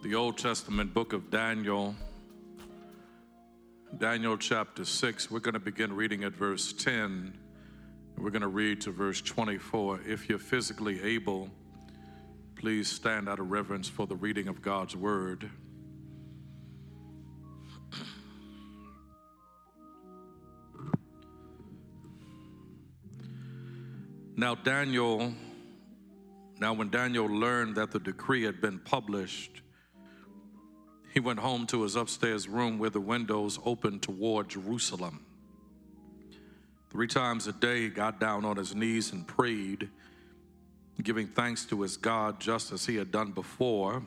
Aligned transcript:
the 0.00 0.14
Old 0.14 0.38
Testament 0.38 0.94
book 0.94 1.12
of 1.12 1.28
Daniel, 1.28 1.92
Daniel 3.98 4.36
chapter 4.36 4.84
6. 4.84 5.28
We're 5.28 5.40
going 5.40 5.54
to 5.54 5.60
begin 5.60 5.92
reading 5.92 6.22
at 6.22 6.32
verse 6.34 6.72
10. 6.72 7.36
We're 8.16 8.30
going 8.30 8.42
to 8.42 8.48
read 8.48 8.80
to 8.82 8.92
verse 8.92 9.20
24. 9.20 10.02
If 10.06 10.28
you're 10.28 10.38
physically 10.38 11.02
able, 11.02 11.50
please 12.54 12.88
stand 12.88 13.28
out 13.28 13.40
of 13.40 13.50
reverence 13.50 13.88
for 13.88 14.06
the 14.06 14.14
reading 14.14 14.46
of 14.46 14.62
God's 14.62 14.94
word. 14.94 15.50
Now, 24.36 24.54
Daniel, 24.54 25.34
now 26.60 26.72
when 26.72 26.88
Daniel 26.88 27.26
learned 27.26 27.74
that 27.74 27.90
the 27.90 27.98
decree 27.98 28.44
had 28.44 28.60
been 28.60 28.78
published, 28.78 29.62
he 31.12 31.20
went 31.20 31.38
home 31.38 31.66
to 31.68 31.82
his 31.82 31.96
upstairs 31.96 32.48
room 32.48 32.78
where 32.78 32.90
the 32.90 33.00
windows 33.00 33.58
opened 33.64 34.02
toward 34.02 34.48
Jerusalem. 34.48 35.24
Three 36.90 37.06
times 37.06 37.46
a 37.46 37.52
day, 37.52 37.82
he 37.82 37.88
got 37.88 38.18
down 38.18 38.44
on 38.44 38.56
his 38.56 38.74
knees 38.74 39.12
and 39.12 39.26
prayed, 39.26 39.88
giving 41.02 41.26
thanks 41.26 41.64
to 41.66 41.82
his 41.82 41.96
God 41.96 42.40
just 42.40 42.72
as 42.72 42.86
he 42.86 42.96
had 42.96 43.10
done 43.10 43.32
before. 43.32 44.02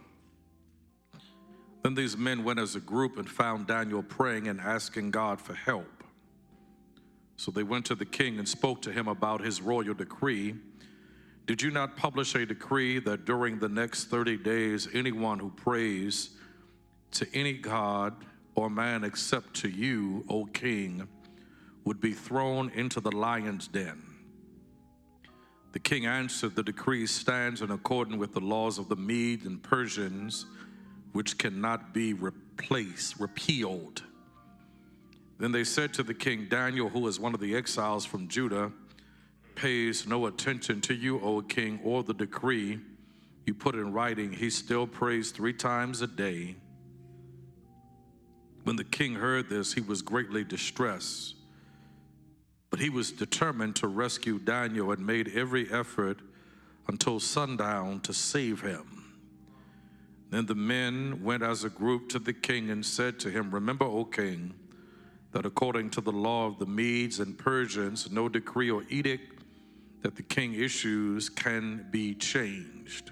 Then 1.84 1.96
these 1.96 2.18
men 2.18 2.44
went 2.44 2.60
as 2.60 2.76
a 2.76 2.80
group 2.80 3.18
and 3.18 3.30
found 3.30 3.68
Daniel 3.68 4.04
praying 4.04 4.48
and 4.48 4.60
asking 4.60 5.12
God 5.12 5.40
for 5.40 5.54
help. 5.54 6.04
So 7.38 7.52
they 7.52 7.64
went 7.64 7.86
to 7.86 7.96
the 7.96 8.06
king 8.06 8.38
and 8.38 8.48
spoke 8.48 8.82
to 8.84 8.92
him 8.92 9.08
about 9.08 9.42
his 9.42 9.62
royal 9.62 9.96
decree. 9.96 10.56
Did 11.48 11.62
you 11.62 11.72
not 11.72 11.98
publish 11.98 12.36
a 12.36 12.46
decree 12.46 13.00
that 13.00 13.26
during 13.26 13.58
the 13.58 13.70
next 13.70 14.06
30 14.06 14.38
days, 14.38 14.88
anyone 14.94 15.40
who 15.40 15.50
prays 15.50 16.32
to 17.12 17.28
any 17.34 17.54
god 17.54 18.16
or 18.56 18.70
man 18.70 19.04
except 19.04 19.54
to 19.56 19.70
you, 19.70 20.26
O 20.30 20.46
king, 20.46 21.08
would 21.84 22.00
be 22.00 22.14
thrown 22.14 22.70
into 22.70 23.00
the 23.00 23.12
lion's 23.12 23.68
den? 23.68 24.02
The 25.72 25.80
king 25.80 26.06
answered, 26.06 26.56
The 26.56 26.64
decree 26.64 27.08
stands 27.08 27.62
in 27.62 27.72
accordance 27.72 28.18
with 28.18 28.34
the 28.34 28.42
laws 28.42 28.78
of 28.78 28.90
the 28.90 28.96
Medes 28.96 29.46
and 29.46 29.62
Persians, 29.64 30.46
which 31.14 31.38
cannot 31.38 31.94
be 31.94 32.14
replaced, 32.14 33.20
repealed. 33.20 34.04
Then 35.40 35.52
they 35.52 35.64
said 35.64 35.94
to 35.96 36.04
the 36.04 36.14
king, 36.14 36.48
Daniel, 36.50 36.90
who 36.90 37.08
is 37.08 37.20
one 37.20 37.34
of 37.34 37.40
the 37.40 37.56
exiles 37.56 38.06
from 38.06 38.28
Judah, 38.28 38.72
pays 39.56 40.06
no 40.06 40.28
attention 40.28 40.82
to 40.82 40.94
you, 40.94 41.20
O 41.22 41.42
king, 41.42 41.80
or 41.84 42.04
the 42.04 42.14
decree 42.14 42.80
you 43.46 43.54
put 43.54 43.76
in 43.76 43.92
writing. 43.92 44.32
He 44.32 44.50
still 44.50 44.86
prays 44.86 45.32
three 45.32 45.54
times 45.54 46.02
a 46.02 46.08
day. 46.08 46.56
When 48.64 48.76
the 48.76 48.84
king 48.84 49.16
heard 49.16 49.50
this, 49.50 49.74
he 49.74 49.82
was 49.82 50.02
greatly 50.02 50.44
distressed. 50.44 51.36
But 52.70 52.80
he 52.80 52.90
was 52.90 53.12
determined 53.12 53.76
to 53.78 53.88
rescue 53.88 54.40
Daniel 54.40 54.92
and 54.92 55.06
made 55.06 55.30
every 55.36 55.72
effort 55.72 56.20
until 56.88 57.20
sundown 57.20 58.00
to 58.02 58.14
save 58.14 58.62
him. 58.62 59.20
Then 60.30 60.46
the 60.46 60.56
men 60.56 61.24
went 61.24 61.44
as 61.44 61.64
a 61.64 61.70
group 61.70 62.08
to 62.10 62.20
the 62.20 62.34
king 62.34 62.70
and 62.70 62.86
said 62.86 63.20
to 63.20 63.30
him, 63.30 63.52
Remember, 63.52 63.86
O 63.86 64.06
king, 64.06 64.54
that 65.32 65.46
according 65.46 65.90
to 65.92 66.02
the 66.02 66.12
law 66.12 66.48
of 66.48 66.58
the 66.60 66.66
Medes 66.66 67.20
and 67.20 67.38
Persians, 67.38 68.10
no 68.12 68.30
decree 68.30 68.72
or 68.72 68.84
edict 68.90 69.44
that 70.02 70.16
the 70.16 70.24
king 70.24 70.54
issues 70.54 71.30
can 71.30 71.88
be 71.92 72.16
changed. 72.16 73.12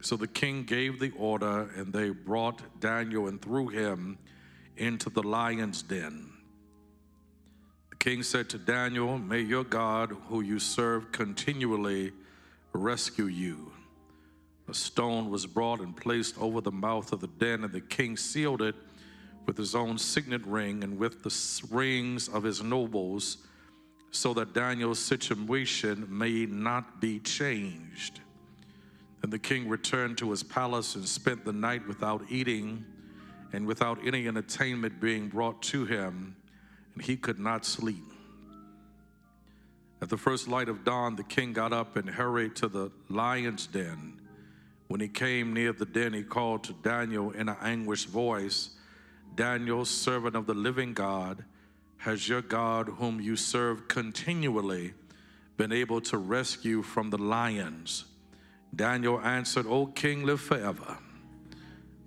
So 0.00 0.16
the 0.16 0.26
king 0.26 0.64
gave 0.64 0.98
the 0.98 1.12
order, 1.16 1.70
and 1.76 1.92
they 1.92 2.10
brought 2.10 2.80
Daniel 2.80 3.28
and 3.28 3.40
threw 3.40 3.68
him 3.68 4.18
into 4.80 5.10
the 5.10 5.22
lion's 5.22 5.82
den. 5.82 6.30
The 7.90 7.96
king 7.96 8.22
said 8.22 8.48
to 8.50 8.58
Daniel, 8.58 9.18
May 9.18 9.40
your 9.40 9.64
God, 9.64 10.16
who 10.28 10.40
you 10.40 10.58
serve 10.58 11.12
continually, 11.12 12.12
rescue 12.72 13.26
you. 13.26 13.72
A 14.68 14.74
stone 14.74 15.28
was 15.28 15.46
brought 15.46 15.80
and 15.80 15.94
placed 15.94 16.38
over 16.38 16.60
the 16.60 16.72
mouth 16.72 17.12
of 17.12 17.20
the 17.20 17.26
den, 17.26 17.64
and 17.64 17.72
the 17.72 17.80
king 17.80 18.16
sealed 18.16 18.62
it 18.62 18.74
with 19.46 19.58
his 19.58 19.74
own 19.74 19.98
signet 19.98 20.46
ring 20.46 20.82
and 20.82 20.98
with 20.98 21.22
the 21.22 21.66
rings 21.74 22.28
of 22.28 22.42
his 22.42 22.62
nobles, 22.62 23.38
so 24.12 24.32
that 24.34 24.54
Daniel's 24.54 24.98
situation 24.98 26.06
may 26.08 26.46
not 26.46 27.00
be 27.00 27.18
changed. 27.20 28.20
And 29.22 29.32
the 29.32 29.38
king 29.38 29.68
returned 29.68 30.16
to 30.18 30.30
his 30.30 30.42
palace 30.42 30.94
and 30.94 31.06
spent 31.06 31.44
the 31.44 31.52
night 31.52 31.86
without 31.86 32.22
eating 32.30 32.84
and 33.52 33.66
without 33.66 33.98
any 34.06 34.28
entertainment 34.28 35.00
being 35.00 35.28
brought 35.28 35.62
to 35.62 35.84
him, 35.84 36.36
and 36.94 37.02
he 37.02 37.16
could 37.16 37.38
not 37.38 37.64
sleep. 37.64 38.04
At 40.02 40.08
the 40.08 40.16
first 40.16 40.48
light 40.48 40.68
of 40.68 40.84
dawn, 40.84 41.16
the 41.16 41.24
king 41.24 41.52
got 41.52 41.72
up 41.72 41.96
and 41.96 42.08
hurried 42.08 42.56
to 42.56 42.68
the 42.68 42.90
lion's 43.08 43.66
den. 43.66 44.20
When 44.88 45.00
he 45.00 45.08
came 45.08 45.52
near 45.52 45.72
the 45.72 45.84
den, 45.84 46.14
he 46.14 46.22
called 46.22 46.64
to 46.64 46.72
Daniel 46.72 47.30
in 47.32 47.48
an 47.48 47.56
anguished 47.60 48.08
voice 48.08 48.70
Daniel, 49.34 49.84
servant 49.84 50.34
of 50.34 50.46
the 50.46 50.54
living 50.54 50.92
God, 50.92 51.44
has 51.98 52.28
your 52.28 52.42
God, 52.42 52.88
whom 52.88 53.20
you 53.20 53.36
serve 53.36 53.88
continually, 53.88 54.92
been 55.56 55.72
able 55.72 56.00
to 56.02 56.18
rescue 56.18 56.82
from 56.82 57.10
the 57.10 57.18
lions? 57.18 58.06
Daniel 58.74 59.20
answered, 59.20 59.66
O 59.66 59.86
king, 59.86 60.24
live 60.24 60.40
forever. 60.40 60.98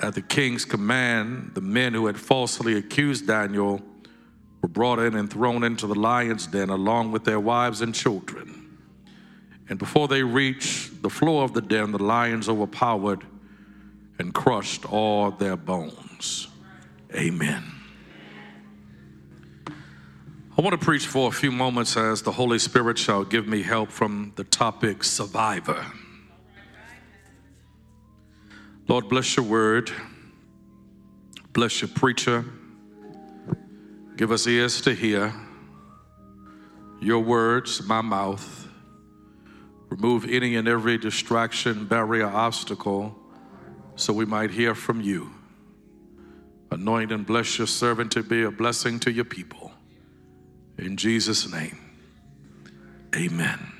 At 0.00 0.14
the 0.14 0.22
king's 0.22 0.64
command, 0.64 1.52
the 1.54 1.60
men 1.60 1.92
who 1.92 2.06
had 2.06 2.18
falsely 2.18 2.76
accused 2.76 3.26
Daniel 3.26 3.82
were 4.62 4.68
brought 4.68 4.98
in 5.00 5.14
and 5.16 5.30
thrown 5.30 5.64
into 5.64 5.86
the 5.86 5.94
lion's 5.94 6.46
den 6.46 6.70
along 6.70 7.12
with 7.12 7.24
their 7.24 7.40
wives 7.40 7.80
and 7.80 7.94
children. 7.94 8.78
And 9.68 9.78
before 9.78 10.08
they 10.08 10.22
reached 10.22 11.02
the 11.02 11.10
floor 11.10 11.44
of 11.44 11.52
the 11.52 11.60
den, 11.60 11.92
the 11.92 12.02
lions 12.02 12.48
overpowered 12.48 13.24
and 14.18 14.32
crushed 14.32 14.90
all 14.90 15.30
their 15.30 15.56
bones. 15.56 16.48
Amen. 17.14 17.64
I 20.56 20.60
want 20.60 20.78
to 20.78 20.84
preach 20.84 21.06
for 21.06 21.28
a 21.28 21.32
few 21.32 21.52
moments 21.52 21.96
as 21.96 22.22
the 22.22 22.32
Holy 22.32 22.58
Spirit 22.58 22.98
shall 22.98 23.24
give 23.24 23.46
me 23.46 23.62
help 23.62 23.90
from 23.90 24.32
the 24.36 24.44
topic 24.44 25.04
survivor. 25.04 25.84
Lord, 28.88 29.10
bless 29.10 29.36
your 29.36 29.44
word. 29.44 29.92
Bless 31.52 31.82
your 31.82 31.90
preacher. 31.90 32.42
Give 34.16 34.32
us 34.32 34.46
ears 34.46 34.80
to 34.80 34.94
hear 34.94 35.34
your 37.00 37.20
words, 37.20 37.82
my 37.86 38.00
mouth. 38.00 38.66
Remove 39.90 40.24
any 40.28 40.56
and 40.56 40.66
every 40.66 40.98
distraction, 40.98 41.86
barrier, 41.86 42.26
obstacle, 42.26 43.14
so 43.94 44.12
we 44.12 44.24
might 44.24 44.50
hear 44.50 44.74
from 44.74 45.00
you. 45.00 45.30
Anoint 46.70 47.12
and 47.12 47.26
bless 47.26 47.58
your 47.58 47.66
servant 47.66 48.10
to 48.12 48.22
be 48.22 48.42
a 48.42 48.50
blessing 48.50 48.98
to 49.00 49.12
your 49.12 49.24
people. 49.24 49.70
In 50.78 50.96
Jesus' 50.96 51.50
name, 51.50 51.78
amen. 53.14 53.72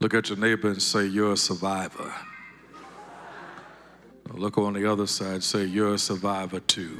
Look 0.00 0.14
at 0.14 0.30
your 0.30 0.38
neighbor 0.38 0.68
and 0.68 0.80
say, 0.80 1.04
You're 1.06 1.32
a 1.32 1.36
survivor. 1.36 2.12
Look 4.32 4.58
on 4.58 4.74
the 4.74 4.90
other 4.90 5.06
side, 5.06 5.42
say, 5.42 5.64
You're 5.64 5.94
a 5.94 5.98
survivor 5.98 6.60
too. 6.60 6.98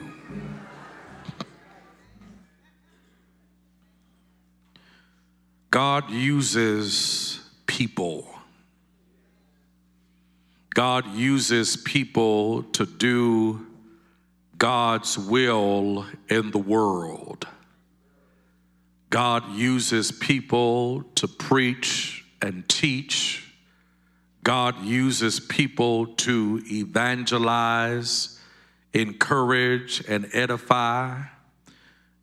God 5.71 6.11
uses 6.11 7.41
people 7.67 8.27
God 10.75 11.15
uses 11.15 11.77
people 11.77 12.63
to 12.63 12.87
do 12.87 13.67
God's 14.57 15.19
will 15.19 16.07
in 16.29 16.53
the 16.53 16.59
world. 16.59 17.47
God 19.11 19.51
uses 19.53 20.13
people 20.13 21.03
to 21.17 21.27
preach 21.27 22.25
and 22.41 22.69
teach 22.69 23.50
God 24.43 24.83
uses 24.83 25.39
people 25.39 26.07
to 26.07 26.63
evangelize, 26.67 28.41
encourage, 28.95 30.03
and 30.09 30.29
edify. 30.33 31.23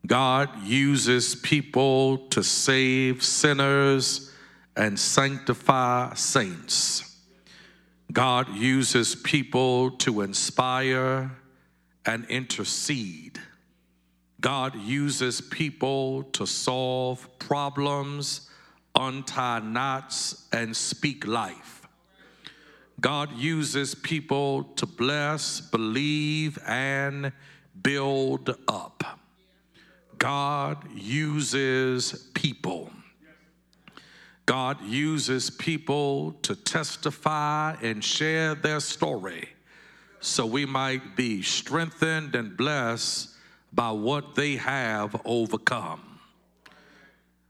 God 0.06 0.50
uses 0.64 1.36
people 1.36 2.18
to 2.30 2.44
save 2.44 3.24
sinners 3.24 4.32
and 4.76 5.00
sanctify 5.00 6.14
saints. 6.16 7.04
God 8.12 8.50
uses 8.56 9.16
people 9.16 9.92
to 9.98 10.22
inspire 10.22 11.32
and 12.06 12.26
intercede. 12.30 13.40
God 14.40 14.76
uses 14.76 15.42
people 15.42 16.24
to 16.24 16.46
solve 16.46 17.28
problems, 17.38 18.50
untie 18.96 19.60
knots, 19.60 20.48
and 20.54 20.76
speak 20.76 21.28
life. 21.28 21.77
God 23.00 23.38
uses 23.38 23.94
people 23.94 24.64
to 24.76 24.86
bless, 24.86 25.62
believe, 25.62 26.58
and 26.66 27.32
build 27.82 28.56
up. 28.68 29.04
God 30.18 30.84
uses 30.96 32.30
people. 32.34 32.90
God 34.48 34.82
uses 34.84 35.50
people 35.50 36.32
to 36.42 36.56
testify 36.56 37.76
and 37.82 38.04
share 38.04 38.56
their 38.56 38.80
story 38.80 39.50
so 40.20 40.46
we 40.46 40.66
might 40.66 41.16
be 41.16 41.42
strengthened 41.44 42.34
and 42.34 42.58
blessed 42.58 43.30
by 43.74 43.92
what 43.92 44.36
they 44.36 44.56
have 44.56 45.22
overcome. 45.26 46.02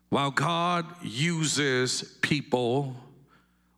While 0.10 0.32
God 0.32 0.86
uses 1.04 2.18
people, 2.22 2.96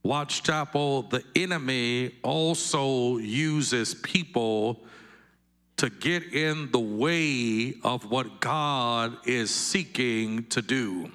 Watts 0.09 0.39
Chapel, 0.39 1.03
the 1.03 1.23
enemy 1.35 2.15
also 2.23 3.17
uses 3.17 3.93
people 3.93 4.79
to 5.77 5.91
get 5.91 6.33
in 6.33 6.71
the 6.71 6.79
way 6.79 7.75
of 7.83 8.09
what 8.09 8.39
God 8.39 9.17
is 9.27 9.53
seeking 9.53 10.45
to 10.45 10.63
do. 10.63 11.11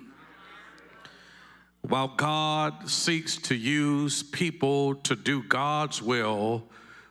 While 1.80 2.14
God 2.16 2.88
seeks 2.88 3.36
to 3.38 3.56
use 3.56 4.22
people 4.22 4.94
to 4.94 5.16
do 5.16 5.42
God's 5.42 6.00
will, 6.00 6.62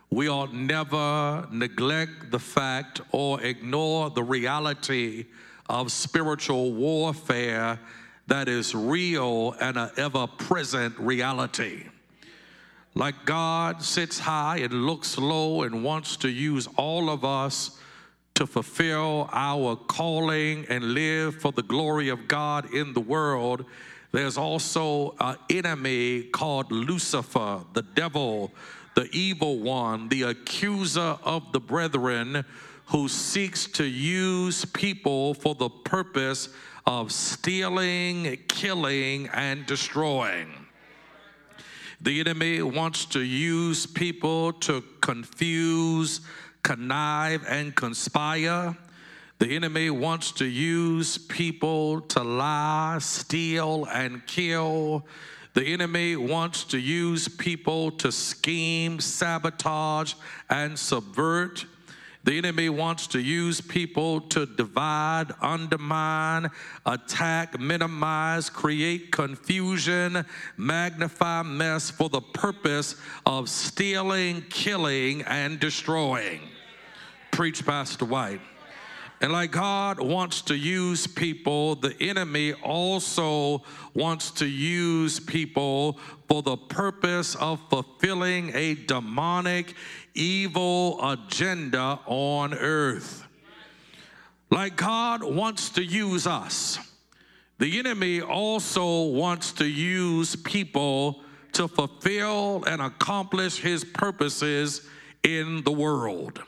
we 0.08 0.26
ought 0.26 0.54
never 0.54 1.46
neglect 1.52 2.30
the 2.30 2.38
fact 2.38 3.02
or 3.12 3.42
ignore 3.42 4.08
the 4.08 4.22
reality 4.22 5.26
of 5.68 5.92
spiritual 5.92 6.72
warfare 6.72 7.78
that 8.26 8.48
is 8.48 8.74
real 8.74 9.52
and 9.60 9.76
an 9.76 9.90
ever 9.96 10.26
present 10.26 10.98
reality. 10.98 11.84
Like 12.94 13.24
God 13.24 13.82
sits 13.82 14.18
high 14.18 14.58
and 14.58 14.86
looks 14.86 15.18
low 15.18 15.62
and 15.62 15.82
wants 15.82 16.16
to 16.18 16.28
use 16.28 16.68
all 16.76 17.10
of 17.10 17.24
us 17.24 17.78
to 18.34 18.46
fulfill 18.46 19.28
our 19.32 19.76
calling 19.76 20.66
and 20.68 20.94
live 20.94 21.36
for 21.40 21.52
the 21.52 21.62
glory 21.62 22.08
of 22.08 22.26
God 22.26 22.72
in 22.72 22.92
the 22.92 23.00
world, 23.00 23.64
there's 24.12 24.38
also 24.38 25.14
an 25.20 25.36
enemy 25.50 26.22
called 26.24 26.70
Lucifer, 26.70 27.60
the 27.72 27.82
devil, 27.82 28.52
the 28.94 29.08
evil 29.12 29.58
one, 29.58 30.08
the 30.08 30.22
accuser 30.22 31.18
of 31.24 31.50
the 31.52 31.60
brethren, 31.60 32.44
who 32.86 33.08
seeks 33.08 33.66
to 33.66 33.84
use 33.84 34.64
people 34.66 35.34
for 35.34 35.54
the 35.54 35.68
purpose 35.68 36.48
of 36.86 37.12
stealing, 37.12 38.38
killing, 38.48 39.28
and 39.32 39.66
destroying. 39.66 40.48
The 42.00 42.20
enemy 42.20 42.60
wants 42.60 43.06
to 43.06 43.20
use 43.20 43.86
people 43.86 44.52
to 44.52 44.84
confuse, 45.00 46.20
connive, 46.62 47.44
and 47.48 47.74
conspire. 47.74 48.76
The 49.38 49.56
enemy 49.56 49.90
wants 49.90 50.32
to 50.32 50.44
use 50.44 51.16
people 51.16 52.02
to 52.02 52.22
lie, 52.22 52.98
steal, 53.00 53.86
and 53.90 54.26
kill. 54.26 55.06
The 55.54 55.64
enemy 55.64 56.16
wants 56.16 56.64
to 56.64 56.78
use 56.78 57.28
people 57.28 57.90
to 57.92 58.12
scheme, 58.12 59.00
sabotage, 59.00 60.14
and 60.50 60.78
subvert. 60.78 61.64
The 62.24 62.38
enemy 62.38 62.70
wants 62.70 63.06
to 63.08 63.20
use 63.20 63.60
people 63.60 64.22
to 64.22 64.46
divide, 64.46 65.26
undermine, 65.42 66.50
attack, 66.86 67.60
minimize, 67.60 68.48
create 68.48 69.12
confusion, 69.12 70.24
magnify 70.56 71.42
mess 71.42 71.90
for 71.90 72.08
the 72.08 72.22
purpose 72.22 72.96
of 73.26 73.50
stealing, 73.50 74.42
killing, 74.48 75.20
and 75.22 75.60
destroying. 75.60 76.40
Preach, 77.30 77.64
Pastor 77.66 78.06
White. 78.06 78.40
And 79.20 79.32
like 79.32 79.52
God 79.52 80.00
wants 80.00 80.42
to 80.42 80.54
use 80.54 81.06
people, 81.06 81.76
the 81.76 81.94
enemy 82.02 82.52
also 82.52 83.62
wants 83.94 84.30
to 84.32 84.46
use 84.46 85.20
people 85.20 85.98
for 86.28 86.42
the 86.42 86.56
purpose 86.56 87.34
of 87.36 87.60
fulfilling 87.70 88.50
a 88.54 88.74
demonic, 88.74 89.74
evil 90.14 90.98
agenda 91.02 92.00
on 92.06 92.54
earth. 92.54 93.26
Like 94.50 94.76
God 94.76 95.22
wants 95.22 95.70
to 95.70 95.84
use 95.84 96.26
us, 96.26 96.78
the 97.58 97.78
enemy 97.78 98.20
also 98.20 99.04
wants 99.04 99.52
to 99.52 99.66
use 99.66 100.36
people 100.36 101.22
to 101.52 101.68
fulfill 101.68 102.64
and 102.64 102.82
accomplish 102.82 103.58
his 103.58 103.84
purposes 103.84 104.86
in 105.22 105.62
the 105.64 105.72
world. 105.72 106.42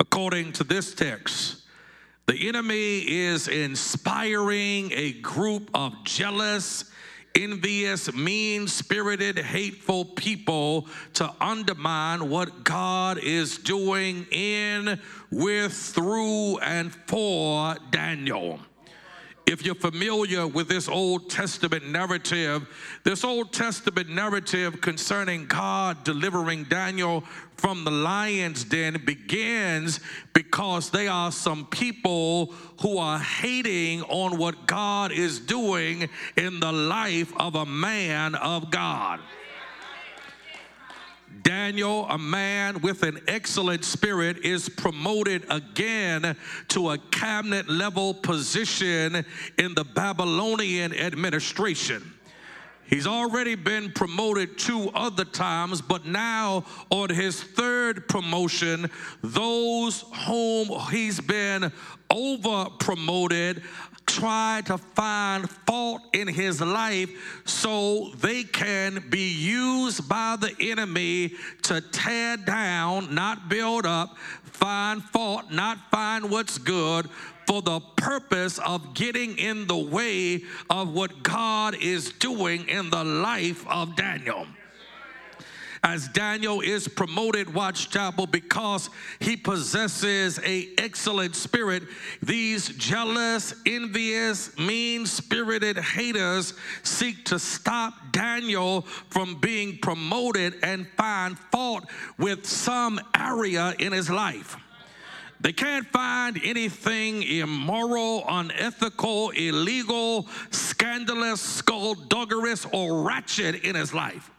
According 0.00 0.52
to 0.54 0.64
this 0.64 0.94
text, 0.94 1.62
the 2.26 2.48
enemy 2.48 2.98
is 3.08 3.48
inspiring 3.48 4.92
a 4.92 5.12
group 5.12 5.70
of 5.74 5.92
jealous, 6.04 6.90
envious, 7.36 8.12
mean 8.12 8.66
spirited, 8.66 9.38
hateful 9.38 10.04
people 10.04 10.88
to 11.14 11.30
undermine 11.40 12.28
what 12.30 12.64
God 12.64 13.18
is 13.18 13.58
doing 13.58 14.26
in, 14.30 15.00
with, 15.30 15.72
through, 15.72 16.58
and 16.58 16.92
for 17.06 17.76
Daniel. 17.90 18.58
If 19.46 19.64
you're 19.64 19.76
familiar 19.76 20.44
with 20.44 20.68
this 20.68 20.88
Old 20.88 21.30
Testament 21.30 21.88
narrative, 21.88 22.66
this 23.04 23.22
Old 23.22 23.52
Testament 23.52 24.08
narrative 24.08 24.80
concerning 24.80 25.46
God 25.46 26.02
delivering 26.02 26.64
Daniel 26.64 27.22
from 27.56 27.84
the 27.84 27.92
lion's 27.92 28.64
den 28.64 29.00
begins 29.06 30.00
because 30.32 30.90
they 30.90 31.06
are 31.06 31.30
some 31.30 31.64
people 31.66 32.46
who 32.80 32.98
are 32.98 33.20
hating 33.20 34.02
on 34.02 34.36
what 34.36 34.66
God 34.66 35.12
is 35.12 35.38
doing 35.38 36.08
in 36.36 36.58
the 36.58 36.72
life 36.72 37.32
of 37.38 37.54
a 37.54 37.64
man 37.64 38.34
of 38.34 38.72
God. 38.72 39.20
Daniel, 41.42 42.06
a 42.08 42.18
man 42.18 42.80
with 42.80 43.02
an 43.02 43.20
excellent 43.28 43.84
spirit, 43.84 44.38
is 44.38 44.68
promoted 44.68 45.44
again 45.50 46.36
to 46.68 46.90
a 46.90 46.98
cabinet 46.98 47.68
level 47.68 48.14
position 48.14 49.24
in 49.58 49.74
the 49.74 49.84
Babylonian 49.84 50.92
administration. 50.94 52.12
He's 52.88 53.06
already 53.06 53.56
been 53.56 53.90
promoted 53.92 54.58
two 54.58 54.90
other 54.94 55.24
times, 55.24 55.82
but 55.82 56.06
now 56.06 56.64
on 56.90 57.10
his 57.10 57.42
third 57.42 58.06
promotion, 58.08 58.88
those 59.22 60.04
whom 60.26 60.68
he's 60.90 61.20
been 61.20 61.72
over 62.10 62.66
promoted 62.78 63.62
try 64.06 64.62
to 64.66 64.78
find 64.78 65.48
fault 65.50 66.02
in 66.12 66.28
his 66.28 66.60
life 66.60 67.10
so 67.44 68.10
they 68.16 68.44
can 68.44 69.04
be 69.10 69.32
used 69.32 70.08
by 70.08 70.36
the 70.40 70.54
enemy 70.60 71.34
to 71.62 71.80
tear 71.80 72.36
down, 72.36 73.14
not 73.14 73.48
build 73.48 73.84
up, 73.84 74.16
find 74.44 75.02
fault, 75.02 75.50
not 75.50 75.78
find 75.90 76.30
what's 76.30 76.58
good, 76.58 77.08
for 77.46 77.62
the 77.62 77.80
purpose 77.96 78.58
of 78.58 78.94
getting 78.94 79.38
in 79.38 79.66
the 79.66 79.76
way 79.76 80.42
of 80.70 80.92
what 80.92 81.22
God 81.22 81.76
is 81.76 82.12
doing 82.12 82.68
in 82.68 82.90
the 82.90 83.04
life 83.04 83.66
of 83.68 83.94
Daniel 83.96 84.46
as 85.86 86.08
Daniel 86.08 86.62
is 86.62 86.88
promoted, 86.88 87.54
Watts 87.54 87.86
Chapel, 87.86 88.26
because 88.26 88.90
he 89.20 89.36
possesses 89.36 90.40
a 90.44 90.68
excellent 90.78 91.36
spirit. 91.36 91.84
These 92.20 92.70
jealous, 92.70 93.54
envious, 93.64 94.58
mean-spirited 94.58 95.78
haters 95.78 96.54
seek 96.82 97.24
to 97.26 97.38
stop 97.38 97.94
Daniel 98.10 98.82
from 99.10 99.36
being 99.36 99.78
promoted 99.78 100.56
and 100.64 100.88
find 100.96 101.38
fault 101.38 101.84
with 102.18 102.44
some 102.44 103.00
area 103.14 103.72
in 103.78 103.92
his 103.92 104.10
life. 104.10 104.56
They 105.38 105.52
can't 105.52 105.86
find 105.86 106.40
anything 106.42 107.22
immoral, 107.22 108.24
unethical, 108.28 109.30
illegal, 109.30 110.26
scandalous, 110.50 111.40
skullduggerous, 111.40 112.66
or 112.72 113.04
ratchet 113.04 113.62
in 113.62 113.76
his 113.76 113.94
life. 113.94 114.32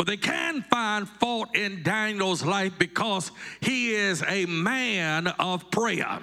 But 0.00 0.06
they 0.06 0.16
can 0.16 0.62
find 0.70 1.06
fault 1.06 1.54
in 1.54 1.82
Daniel's 1.82 2.42
life 2.42 2.72
because 2.78 3.32
he 3.60 3.92
is 3.92 4.24
a 4.26 4.46
man 4.46 5.26
of 5.26 5.70
prayer 5.70 6.20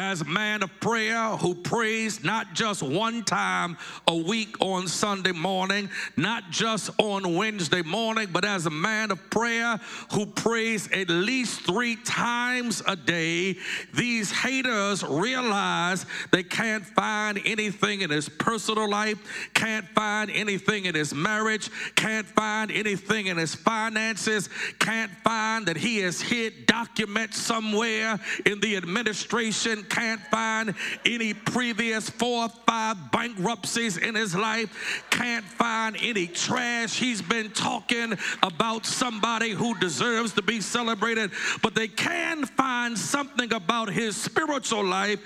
as 0.00 0.22
a 0.22 0.24
man 0.24 0.62
of 0.62 0.70
prayer 0.80 1.28
who 1.36 1.54
prays 1.54 2.24
not 2.24 2.54
just 2.54 2.82
one 2.82 3.22
time 3.22 3.76
a 4.08 4.16
week 4.16 4.56
on 4.58 4.88
Sunday 4.88 5.30
morning, 5.30 5.90
not 6.16 6.50
just 6.50 6.88
on 6.96 7.36
Wednesday 7.36 7.82
morning, 7.82 8.26
but 8.32 8.42
as 8.42 8.64
a 8.64 8.70
man 8.70 9.10
of 9.10 9.18
prayer 9.28 9.78
who 10.14 10.24
prays 10.24 10.90
at 10.90 11.10
least 11.10 11.60
three 11.66 11.96
times 11.96 12.82
a 12.86 12.96
day, 12.96 13.58
these 13.92 14.32
haters 14.32 15.04
realize 15.04 16.06
they 16.32 16.44
can't 16.44 16.84
find 16.86 17.38
anything 17.44 18.00
in 18.00 18.08
his 18.08 18.26
personal 18.26 18.88
life, 18.88 19.18
can't 19.52 19.86
find 19.90 20.30
anything 20.30 20.86
in 20.86 20.94
his 20.94 21.12
marriage, 21.12 21.68
can't 21.94 22.26
find 22.26 22.70
anything 22.70 23.26
in 23.26 23.36
his 23.36 23.54
finances, 23.54 24.48
can't 24.78 25.12
find 25.22 25.66
that 25.66 25.76
he 25.76 25.98
has 25.98 26.22
hid 26.22 26.64
documents 26.64 27.36
somewhere 27.36 28.18
in 28.46 28.58
the 28.60 28.76
administration 28.76 29.84
can't 29.90 30.20
find 30.28 30.74
any 31.04 31.34
previous 31.34 32.08
four 32.08 32.44
or 32.44 32.48
five 32.66 32.96
bankruptcies 33.10 33.98
in 33.98 34.14
his 34.14 34.34
life, 34.34 35.04
can't 35.10 35.44
find 35.44 35.96
any 36.00 36.26
trash. 36.26 36.98
He's 36.98 37.20
been 37.20 37.50
talking 37.50 38.16
about 38.42 38.86
somebody 38.86 39.50
who 39.50 39.78
deserves 39.78 40.32
to 40.34 40.42
be 40.42 40.60
celebrated, 40.60 41.32
but 41.62 41.74
they 41.74 41.88
can 41.88 42.46
find 42.46 42.96
something 42.96 43.52
about 43.52 43.90
his 43.90 44.16
spiritual 44.16 44.84
life, 44.84 45.20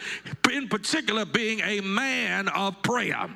in 0.50 0.68
particular, 0.68 1.25
being 1.25 1.61
a 1.61 1.80
man 1.80 2.49
of 2.49 2.83
prayer. 2.83 3.28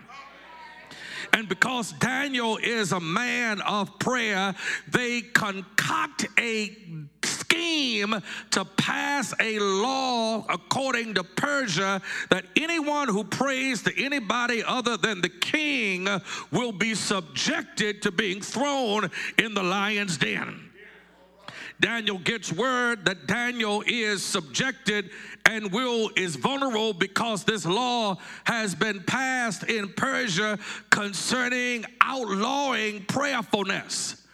And 1.32 1.48
because 1.48 1.92
Daniel 1.92 2.56
is 2.56 2.92
a 2.92 3.00
man 3.00 3.60
of 3.62 3.98
prayer, 3.98 4.54
they 4.88 5.20
concoct 5.20 6.26
a 6.38 6.76
scheme 7.24 8.22
to 8.50 8.64
pass 8.64 9.34
a 9.40 9.58
law 9.58 10.44
according 10.48 11.14
to 11.14 11.24
Persia 11.24 12.02
that 12.30 12.44
anyone 12.56 13.08
who 13.08 13.24
prays 13.24 13.82
to 13.82 14.04
anybody 14.04 14.62
other 14.62 14.96
than 14.96 15.20
the 15.20 15.28
king 15.28 16.06
will 16.50 16.72
be 16.72 16.94
subjected 16.94 18.02
to 18.02 18.12
being 18.12 18.40
thrown 18.40 19.10
in 19.38 19.54
the 19.54 19.62
lion's 19.62 20.18
den. 20.18 20.67
Daniel 21.80 22.18
gets 22.18 22.52
word 22.52 23.04
that 23.04 23.26
Daniel 23.26 23.82
is 23.86 24.22
subjected 24.22 25.10
and 25.46 25.72
will 25.72 26.10
is 26.16 26.36
vulnerable 26.36 26.92
because 26.92 27.44
this 27.44 27.64
law 27.64 28.16
has 28.44 28.74
been 28.74 29.02
passed 29.04 29.64
in 29.64 29.88
Persia 29.92 30.58
concerning 30.90 31.84
outlawing 32.00 33.04
prayerfulness. 33.04 34.27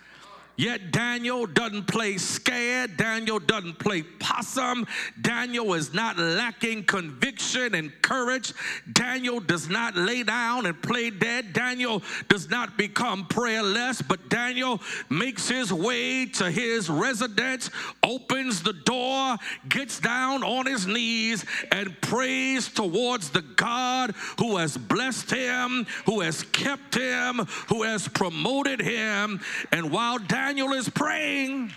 Yet 0.56 0.92
Daniel 0.92 1.46
doesn't 1.46 1.88
play 1.88 2.16
scared. 2.16 2.96
Daniel 2.96 3.40
doesn't 3.40 3.78
play 3.80 4.02
possum. 4.02 4.86
Daniel 5.20 5.74
is 5.74 5.92
not 5.92 6.16
lacking 6.16 6.84
conviction 6.84 7.74
and 7.74 7.90
courage. 8.02 8.52
Daniel 8.92 9.40
does 9.40 9.68
not 9.68 9.96
lay 9.96 10.22
down 10.22 10.66
and 10.66 10.80
play 10.80 11.10
dead. 11.10 11.52
Daniel 11.52 12.02
does 12.28 12.48
not 12.48 12.76
become 12.76 13.26
prayerless, 13.26 14.00
but 14.00 14.28
Daniel 14.28 14.80
makes 15.10 15.48
his 15.48 15.72
way 15.72 16.26
to 16.26 16.50
his 16.50 16.88
residence, 16.88 17.70
opens 18.04 18.62
the 18.62 18.72
door, 18.72 19.36
gets 19.68 19.98
down 19.98 20.44
on 20.44 20.66
his 20.66 20.86
knees, 20.86 21.44
and 21.72 22.00
prays 22.00 22.68
towards 22.68 23.30
the 23.30 23.42
God 23.42 24.14
who 24.38 24.56
has 24.58 24.76
blessed 24.76 25.30
him, 25.30 25.86
who 26.06 26.20
has 26.20 26.44
kept 26.44 26.94
him, 26.94 27.38
who 27.68 27.82
has 27.82 28.06
promoted 28.06 28.80
him. 28.80 29.40
And 29.72 29.90
while 29.90 30.18
Daniel 30.18 30.43
Daniel 30.46 30.74
is 30.74 30.90
praying, 30.90 31.72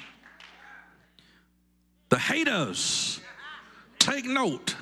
the 2.10 2.20
haters 2.20 3.22
take 3.98 4.26
note 4.26 4.76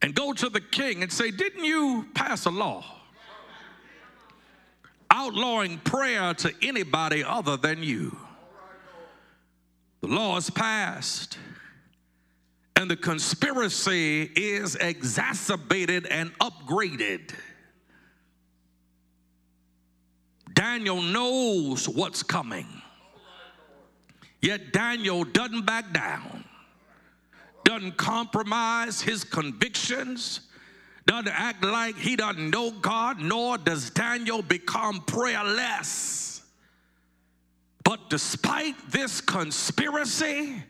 and 0.00 0.14
go 0.14 0.32
to 0.32 0.48
the 0.48 0.60
king 0.60 1.02
and 1.02 1.12
say, 1.12 1.32
Didn't 1.32 1.64
you 1.64 2.06
pass 2.14 2.46
a 2.46 2.50
law 2.50 2.84
outlawing 5.10 5.78
prayer 5.78 6.34
to 6.34 6.54
anybody 6.62 7.24
other 7.24 7.56
than 7.56 7.82
you? 7.82 8.16
The 10.00 10.06
law 10.06 10.36
is 10.36 10.50
passed, 10.50 11.36
and 12.76 12.88
the 12.88 12.96
conspiracy 12.96 14.22
is 14.36 14.76
exacerbated 14.76 16.06
and 16.06 16.32
upgraded. 16.38 17.34
Daniel 20.54 21.02
knows 21.02 21.88
what's 21.88 22.22
coming. 22.22 22.66
Yet 24.40 24.72
Daniel 24.72 25.24
doesn't 25.24 25.66
back 25.66 25.92
down, 25.92 26.44
doesn't 27.64 27.96
compromise 27.96 29.00
his 29.00 29.24
convictions, 29.24 30.40
doesn't 31.06 31.28
act 31.28 31.64
like 31.64 31.96
he 31.96 32.16
doesn't 32.16 32.50
know 32.50 32.70
God, 32.70 33.20
nor 33.20 33.58
does 33.58 33.90
Daniel 33.90 34.42
become 34.42 35.02
prayerless. 35.02 36.42
But 37.84 38.08
despite 38.10 38.74
this 38.90 39.20
conspiracy, 39.20 40.62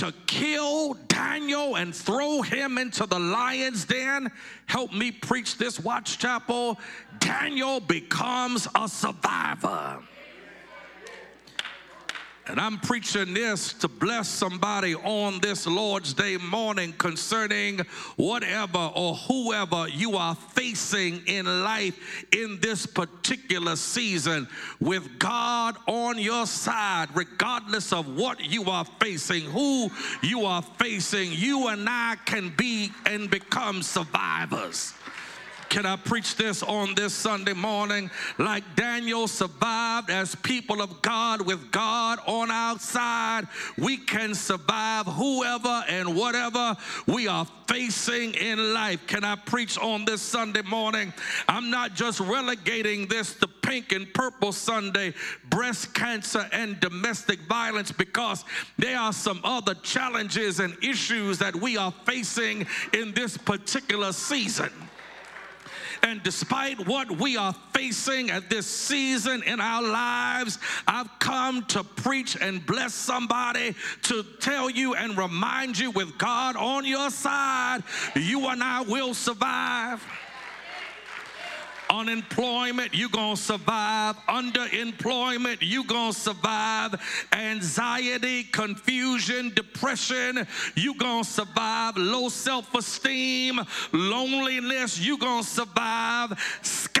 to 0.00 0.14
kill 0.26 0.94
Daniel 1.08 1.76
and 1.76 1.94
throw 1.94 2.40
him 2.40 2.78
into 2.78 3.04
the 3.04 3.18
lion's 3.18 3.84
den. 3.84 4.32
Help 4.64 4.94
me 4.94 5.12
preach 5.12 5.58
this 5.58 5.78
Watts 5.78 6.16
Chapel. 6.16 6.80
Daniel 7.18 7.80
becomes 7.80 8.66
a 8.74 8.88
survivor. 8.88 9.98
And 12.50 12.58
I'm 12.58 12.78
preaching 12.78 13.32
this 13.32 13.72
to 13.74 13.86
bless 13.86 14.28
somebody 14.28 14.96
on 14.96 15.38
this 15.38 15.68
Lord's 15.68 16.12
Day 16.12 16.36
morning 16.36 16.92
concerning 16.94 17.78
whatever 18.16 18.90
or 18.96 19.14
whoever 19.14 19.86
you 19.86 20.16
are 20.16 20.34
facing 20.34 21.24
in 21.28 21.44
life 21.62 22.24
in 22.32 22.58
this 22.60 22.86
particular 22.86 23.76
season. 23.76 24.48
With 24.80 25.20
God 25.20 25.76
on 25.86 26.18
your 26.18 26.44
side, 26.44 27.10
regardless 27.14 27.92
of 27.92 28.16
what 28.16 28.40
you 28.44 28.64
are 28.64 28.84
facing, 28.98 29.42
who 29.42 29.88
you 30.20 30.44
are 30.44 30.62
facing, 30.62 31.30
you 31.30 31.68
and 31.68 31.88
I 31.88 32.16
can 32.24 32.52
be 32.56 32.90
and 33.06 33.30
become 33.30 33.80
survivors. 33.80 34.92
Can 35.70 35.86
I 35.86 35.94
preach 35.94 36.34
this 36.34 36.64
on 36.64 36.96
this 36.96 37.14
Sunday 37.14 37.52
morning? 37.52 38.10
Like 38.38 38.64
Daniel 38.74 39.28
survived 39.28 40.10
as 40.10 40.34
people 40.34 40.82
of 40.82 41.00
God 41.00 41.40
with 41.42 41.70
God 41.70 42.18
on 42.26 42.50
our 42.50 42.76
side, 42.80 43.46
we 43.78 43.96
can 43.96 44.34
survive 44.34 45.06
whoever 45.06 45.84
and 45.88 46.16
whatever 46.16 46.76
we 47.06 47.28
are 47.28 47.46
facing 47.68 48.34
in 48.34 48.74
life. 48.74 49.06
Can 49.06 49.22
I 49.22 49.36
preach 49.36 49.78
on 49.78 50.04
this 50.04 50.20
Sunday 50.20 50.62
morning? 50.62 51.12
I'm 51.48 51.70
not 51.70 51.94
just 51.94 52.18
relegating 52.18 53.06
this 53.06 53.34
to 53.34 53.46
pink 53.46 53.92
and 53.92 54.12
purple 54.12 54.50
Sunday, 54.50 55.14
breast 55.50 55.94
cancer 55.94 56.48
and 56.52 56.80
domestic 56.80 57.38
violence, 57.48 57.92
because 57.92 58.44
there 58.76 58.98
are 58.98 59.12
some 59.12 59.40
other 59.44 59.74
challenges 59.76 60.58
and 60.58 60.76
issues 60.82 61.38
that 61.38 61.54
we 61.54 61.76
are 61.76 61.94
facing 62.04 62.66
in 62.92 63.12
this 63.12 63.38
particular 63.38 64.12
season. 64.12 64.72
And 66.02 66.22
despite 66.22 66.86
what 66.86 67.10
we 67.10 67.36
are 67.36 67.54
facing 67.72 68.30
at 68.30 68.48
this 68.48 68.66
season 68.66 69.42
in 69.42 69.60
our 69.60 69.82
lives, 69.82 70.58
I've 70.86 71.10
come 71.18 71.64
to 71.66 71.84
preach 71.84 72.36
and 72.40 72.64
bless 72.64 72.94
somebody 72.94 73.74
to 74.02 74.24
tell 74.40 74.70
you 74.70 74.94
and 74.94 75.16
remind 75.16 75.78
you 75.78 75.90
with 75.90 76.16
God 76.18 76.56
on 76.56 76.84
your 76.84 77.10
side, 77.10 77.82
you 78.16 78.48
and 78.48 78.62
I 78.62 78.82
will 78.82 79.14
survive 79.14 80.04
unemployment, 81.90 82.94
you're 82.94 83.08
going 83.10 83.36
to 83.36 83.42
survive. 83.42 84.16
Underemployment, 84.28 85.58
you're 85.60 85.84
going 85.84 86.12
to 86.12 86.18
survive. 86.18 86.94
Anxiety, 87.32 88.44
confusion, 88.44 89.52
depression, 89.54 90.46
you're 90.76 90.94
going 90.94 91.24
to 91.24 91.28
survive. 91.28 91.96
Low 91.96 92.28
self 92.28 92.72
esteem, 92.74 93.60
loneliness, 93.92 95.04
you're 95.04 95.18
going 95.18 95.42
to 95.42 95.48
survive. 95.48 96.38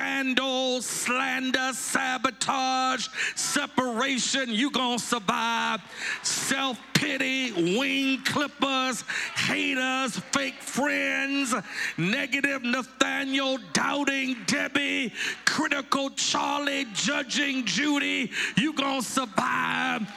Scandal, 0.00 0.80
slander, 0.80 1.74
sabotage, 1.74 3.08
separation, 3.36 4.48
you're 4.48 4.70
going 4.70 4.98
to 4.98 5.04
survive. 5.04 5.82
Self 6.22 6.78
pity, 6.94 7.52
wing 7.78 8.22
clippers, 8.24 9.04
haters, 9.36 10.18
fake 10.32 10.62
friends, 10.62 11.54
negative 11.98 12.62
Nathaniel, 12.62 13.58
doubting 13.74 14.36
Debbie 14.46 15.12
critical 15.60 16.10
Charlie, 16.10 16.86
judging 16.94 17.66
Judy. 17.66 18.30
You 18.56 18.72
gonna 18.72 19.02
survive. 19.02 20.08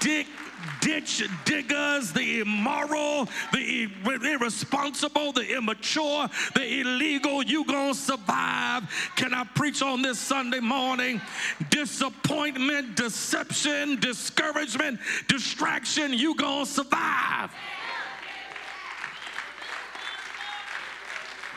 Dick 0.00 0.26
ditch 0.80 1.22
diggers, 1.44 2.12
the 2.12 2.40
immoral, 2.40 3.28
the 3.52 3.90
irresponsible, 4.04 5.32
the 5.32 5.56
immature, 5.56 6.28
the 6.54 6.80
illegal, 6.80 7.42
you 7.42 7.64
gonna 7.64 7.94
survive. 7.94 8.84
Can 9.16 9.34
I 9.34 9.44
preach 9.54 9.82
on 9.82 10.02
this 10.02 10.18
Sunday 10.18 10.60
morning? 10.60 11.20
Disappointment, 11.70 12.96
deception, 12.96 13.98
discouragement, 14.00 15.00
distraction, 15.28 16.12
you 16.12 16.34
gonna 16.34 16.66
survive. 16.66 17.50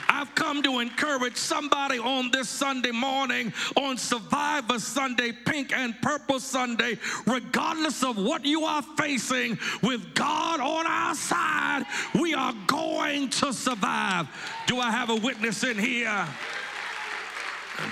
I've 0.10 0.34
come 0.34 0.63
to 0.63 0.80
encourage 0.80 1.38
somebody 1.38 2.00
on 2.00 2.32
this 2.32 2.50
Sunday 2.50 2.92
morning, 2.92 3.54
on 3.78 3.96
Survivor 3.98 4.80
Sunday, 4.80 5.32
Pink 5.32 5.72
and 5.72 5.96
Purple 6.01 6.39
Sunday, 6.39 6.98
regardless 7.28 8.04
of 8.04 8.18
what 8.18 8.44
you 8.44 8.63
are 8.66 8.82
facing, 8.98 9.60
with 9.84 10.16
God 10.16 10.60
on 10.60 10.88
our 10.88 11.13
side, 11.13 11.86
we 12.20 12.34
are 12.34 12.54
going 12.66 13.30
to 13.30 13.54
survive. 13.54 14.28
Do 14.66 14.80
I 14.80 14.89
have 14.89 15.12
a 15.12 15.16
witness 15.16 15.63
in 15.63 15.78
here? 15.78 16.28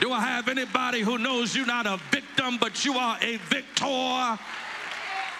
Do 0.01 0.11
I 0.11 0.19
have 0.19 0.49
anybody 0.49 1.01
who 1.01 1.17
knows 1.17 1.55
you're 1.55 1.65
not 1.65 1.85
a 1.85 1.97
victim, 2.11 2.57
but 2.59 2.83
you 2.83 2.93
are 2.95 3.17
a 3.21 3.37
victor? 3.37 4.37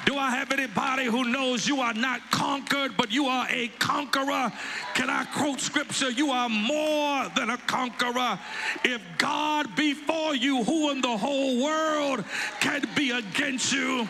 Do 0.07 0.17
I 0.17 0.29
have 0.29 0.53
anybody 0.53 1.03
who 1.03 1.25
knows 1.25 1.67
you 1.67 1.81
are 1.81 1.93
not 1.93 2.21
conquered, 2.31 2.95
but 2.95 3.11
you 3.11 3.25
are 3.25 3.45
a 3.49 3.67
conqueror? 3.77 4.53
Can 4.93 5.09
I 5.09 5.25
quote 5.35 5.59
scripture? 5.59 6.09
You 6.09 6.31
are 6.31 6.47
more 6.47 7.27
than 7.35 7.49
a 7.49 7.57
conqueror. 7.57 8.39
If 8.85 9.01
God 9.17 9.75
be 9.75 9.93
for 9.93 10.33
you, 10.33 10.63
who 10.63 10.91
in 10.91 11.01
the 11.01 11.17
whole 11.17 11.61
world 11.61 12.23
can 12.61 12.87
be 12.95 13.11
against 13.11 13.73
you? 13.73 14.07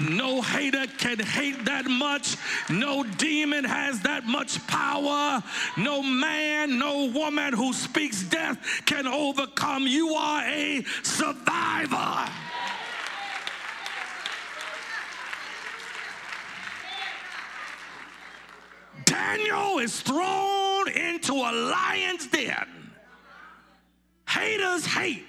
No 0.00 0.40
hater 0.40 0.86
can 0.96 1.18
hate 1.18 1.66
that 1.66 1.84
much. 1.84 2.36
No 2.70 3.04
demon 3.04 3.62
has 3.62 4.00
that 4.00 4.24
much 4.24 4.66
power. 4.66 5.42
No 5.76 6.02
man, 6.02 6.78
no 6.78 7.10
woman 7.14 7.52
who 7.52 7.74
speaks 7.74 8.22
death 8.22 8.58
can 8.86 9.06
overcome. 9.06 9.86
You 9.86 10.14
are 10.14 10.42
a 10.46 10.82
survivor. 11.02 12.32
Daniel 19.22 19.78
is 19.78 20.00
thrown 20.00 20.88
into 20.88 21.32
a 21.32 21.52
lion's 21.52 22.26
den. 22.26 22.90
Haters 24.28 24.84
hate, 24.84 25.26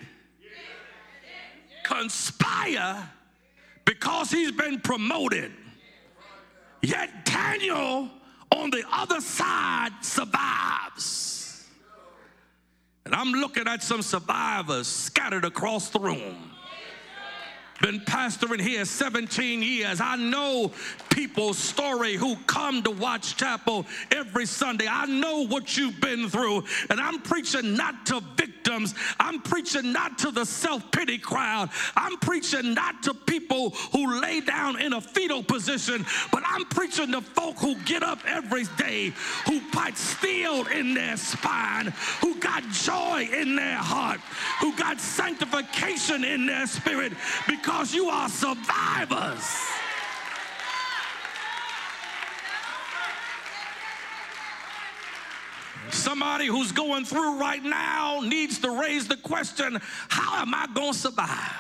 conspire 1.84 3.08
because 3.86 4.32
he's 4.32 4.52
been 4.52 4.80
promoted. 4.80 5.52
Yet 6.82 7.26
Daniel 7.26 8.10
on 8.52 8.72
the 8.72 8.84
other 8.92 9.22
side 9.22 9.92
survives. 10.02 11.70
And 13.06 13.14
I'm 13.14 13.32
looking 13.32 13.68
at 13.68 13.84
some 13.84 14.02
survivors 14.02 14.88
scattered 14.88 15.46
across 15.46 15.90
the 15.90 16.00
room 16.00 16.53
been 17.82 18.00
pastoring 18.02 18.62
here 18.62 18.86
17 18.86 19.62
years. 19.62 20.00
I 20.00 20.16
know 20.16 20.72
people's 21.10 21.58
story 21.58 22.16
who 22.16 22.36
come 22.48 22.82
to 22.84 22.92
Watts 22.92 23.34
Chapel 23.34 23.86
every 24.12 24.46
Sunday. 24.46 24.88
I 24.90 25.06
know 25.06 25.46
what 25.46 25.76
you've 25.76 26.00
been 26.00 26.30
through. 26.30 26.64
And 26.90 27.00
I'm 27.00 27.22
preaching 27.22 27.76
not 27.76 28.06
to 28.08 28.22
victims, 28.38 28.96
I'm 29.20 29.42
preaching 29.42 29.92
not 29.92 30.18
to 30.20 30.32
the 30.32 30.46
self 30.46 30.90
pity 30.92 31.18
crowd. 31.18 31.70
I'm 31.96 32.18
preaching 32.18 32.74
not 32.74 33.04
to 33.04 33.14
people 33.14 33.72
who 33.92 34.22
lay 34.22 34.40
down 34.40 34.80
in 34.80 34.94
a 34.94 35.02
fetal 35.02 35.44
position, 35.44 36.06
but 36.32 36.44
I'm 36.46 36.66
preaching 36.66 37.12
to 37.12 37.22
folk 37.22 37.58
who 37.58 37.76
get 37.82 38.04
up 38.04 38.20
every 38.26 38.64
day, 38.78 39.14
who 39.46 39.60
fight 39.72 39.98
steel 39.98 40.66
in 40.68 40.94
their 40.94 41.18
spine, 41.18 41.94
who 42.22 42.40
got 42.40 42.64
joy 42.72 43.28
in 43.34 43.56
their 43.56 43.78
heart, 43.78 44.20
who 44.62 44.76
got 44.78 45.00
sanctification 45.00 46.24
in 46.24 46.46
their 46.46 46.68
spirit 46.68 47.14
because 47.48 47.63
because 47.64 47.94
you 47.94 48.10
are 48.10 48.28
survivors. 48.28 49.70
Somebody 55.90 56.48
who's 56.48 56.74
going 56.74 57.06
through 57.06 57.40
right 57.40 57.64
now 57.64 58.20
needs 58.22 58.60
to 58.60 58.82
raise 58.82 59.08
the 59.08 59.16
question 59.16 59.80
how 60.10 60.42
am 60.42 60.54
I 60.54 60.68
going 60.74 60.92
to 60.92 60.98
survive 60.98 61.56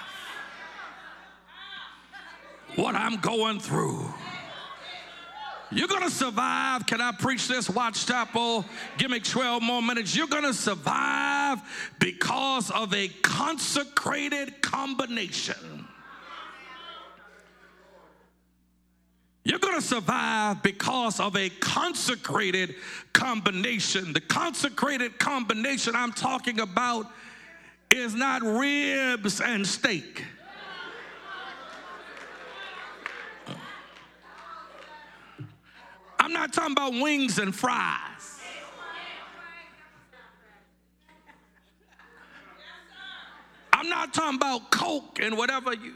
what 2.75 2.95
I'm 2.95 3.17
going 3.17 3.61
through? 3.61 4.13
You're 5.71 5.87
going 5.87 6.03
to 6.03 6.11
survive. 6.11 6.85
Can 6.85 7.01
I 7.01 7.13
preach 7.13 7.47
this? 7.47 7.69
Watts 7.69 8.05
Chapel. 8.05 8.65
Give 8.97 9.09
me 9.09 9.19
12 9.19 9.63
more 9.63 9.81
minutes. 9.81 10.15
You're 10.15 10.27
going 10.27 10.43
to 10.43 10.53
survive 10.53 11.61
because 11.99 12.69
of 12.71 12.93
a 12.93 13.07
consecrated 13.07 14.61
combination 14.61 15.82
You're 19.45 19.59
going 19.59 19.75
to 19.75 19.81
survive 19.81 20.63
because 20.63 21.19
of 21.19 21.35
a 21.35 21.49
consecrated 21.49 22.75
combination. 23.11 24.13
The 24.13 24.21
consecrated 24.21 25.19
combination 25.19 25.95
I'm 25.95 26.13
talking 26.13 26.61
about 26.61 27.07
is 27.91 28.15
not 28.15 28.41
ribs 28.41 29.41
and 29.41 29.67
steak. 29.67 30.23
I'm 36.19 36.31
not 36.31 36.53
talking 36.53 36.71
about 36.71 36.93
wings 36.93 37.37
and 37.37 37.53
fries. 37.53 38.39
I'm 43.73 43.89
not 43.89 44.13
talking 44.13 44.37
about 44.37 44.71
Coke 44.71 45.19
and 45.21 45.37
whatever 45.37 45.73
you. 45.73 45.95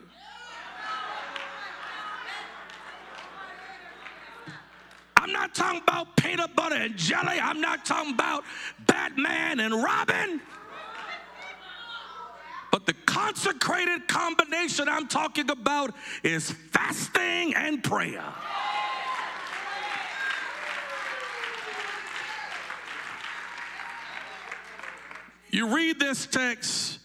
I'm 5.27 5.33
not 5.33 5.53
talking 5.53 5.81
about 5.81 6.15
peanut 6.15 6.55
butter 6.55 6.75
and 6.75 6.95
jelly. 6.95 7.37
I'm 7.37 7.59
not 7.59 7.85
talking 7.85 8.13
about 8.13 8.45
Batman 8.87 9.59
and 9.59 9.83
Robin. 9.83 10.39
But 12.71 12.85
the 12.85 12.93
consecrated 13.05 14.07
combination 14.07 14.87
I'm 14.87 15.05
talking 15.09 15.49
about 15.49 15.93
is 16.23 16.49
fasting 16.51 17.55
and 17.55 17.83
prayer. 17.83 18.23
You 25.49 25.75
read 25.75 25.99
this 25.99 26.25
text, 26.25 26.99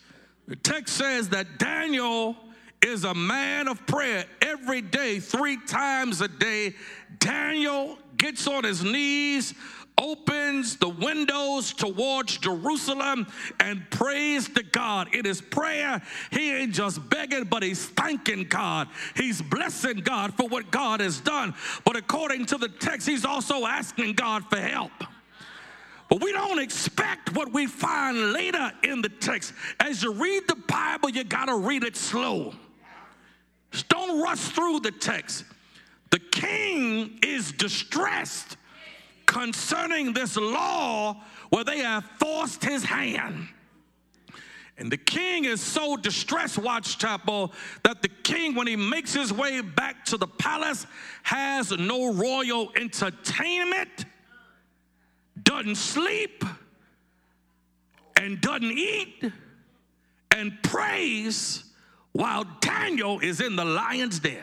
the 0.47 0.55
text 0.55 0.97
says 0.97 1.31
that 1.31 1.59
Daniel 1.59 2.37
is 2.83 3.05
a 3.05 3.15
man 3.15 3.69
of 3.69 3.87
prayer 3.87 4.25
every 4.41 4.81
day, 4.81 5.21
three 5.21 5.57
times 5.57 6.21
a 6.21 6.29
day. 6.29 6.75
Daniel 7.19 7.99
gets 8.17 8.47
on 8.47 8.65
his 8.65 8.83
knees, 8.83 9.55
opens 9.99 10.77
the 10.77 10.89
windows 10.89 11.73
towards 11.73 12.39
Jerusalem 12.39 13.27
and 13.61 13.89
prays 13.91 14.49
to 14.51 14.63
God. 14.63 15.15
In 15.15 15.25
his 15.25 15.41
prayer. 15.41 16.03
He 16.31 16.53
ain't 16.53 16.73
just 16.73 17.09
begging, 17.11 17.45
but 17.45 17.63
he's 17.63 17.87
thanking 17.87 18.45
God. 18.45 18.89
He's 19.17 19.43
blessing 19.43 19.99
God 19.99 20.35
for 20.35 20.49
what 20.49 20.71
God 20.71 21.01
has 21.01 21.21
done. 21.21 21.55
But 21.85 21.97
according 21.97 22.47
to 22.47 22.59
the 22.59 22.69
text, 22.69 23.07
he's 23.07 23.25
also 23.25 23.67
asking 23.67 24.15
God 24.15 24.45
for 24.49 24.57
help. 24.57 24.93
But 26.09 26.23
we 26.23 26.33
don't 26.33 26.59
expect 26.59 27.35
what 27.35 27.53
we 27.53 27.67
find 27.67 28.33
later 28.33 28.71
in 28.83 29.01
the 29.01 29.09
text. 29.09 29.55
As 29.81 30.03
you 30.03 30.13
read 30.13 30.43
the 30.47 30.57
Bible, 30.57 31.09
you 31.09 31.25
got 31.25 31.47
to 31.47 31.57
read 31.57 31.85
it 31.85 31.97
slow. 31.97 32.55
Just 33.71 33.89
don't 33.89 34.23
rush 34.23 34.41
through 34.41 34.81
the 34.81 34.91
text. 34.91 35.45
The 36.13 36.21
king 36.21 37.19
is 37.23 37.53
distressed 37.53 38.59
concerning 39.25 40.13
this 40.13 40.37
law 40.37 41.17
where 41.49 41.65
they 41.65 41.79
have 41.79 42.05
forced 42.19 42.63
his 42.63 42.85
hand. 42.85 43.49
And 44.77 44.93
the 44.93 44.99
king 44.99 45.47
is 45.47 45.63
so 45.63 45.97
distressed, 45.97 46.59
Watts 46.59 46.95
Chapel, 46.97 47.53
that 47.83 48.03
the 48.03 48.09
king, 48.09 48.55
when 48.55 48.67
he 48.67 48.77
makes 48.77 49.15
his 49.15 49.33
way 49.33 49.63
back 49.63 50.05
to 50.07 50.19
the 50.19 50.27
palace, 50.27 50.87
has 51.23 51.71
no 51.71 52.13
royal 52.13 52.71
entertainment, 52.77 54.05
doesn't 55.43 55.77
sleep, 55.77 56.45
and 58.17 58.39
doesn't 58.43 58.71
eat, 58.71 59.33
and 60.31 60.63
prays 60.63 61.65
while 62.13 62.45
Daniel 62.61 63.19
is 63.21 63.41
in 63.41 63.57
the 63.57 63.65
lion's 63.65 64.19
den. 64.19 64.43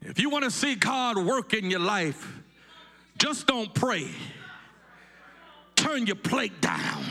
If 0.00 0.20
you 0.20 0.30
want 0.30 0.44
to 0.44 0.50
see 0.50 0.74
God 0.74 1.18
work 1.18 1.54
in 1.54 1.70
your 1.70 1.80
life, 1.80 2.40
just 3.18 3.46
don't 3.46 3.74
pray. 3.74 4.08
Turn 5.76 6.06
your 6.06 6.16
plate 6.16 6.60
down 6.60 7.04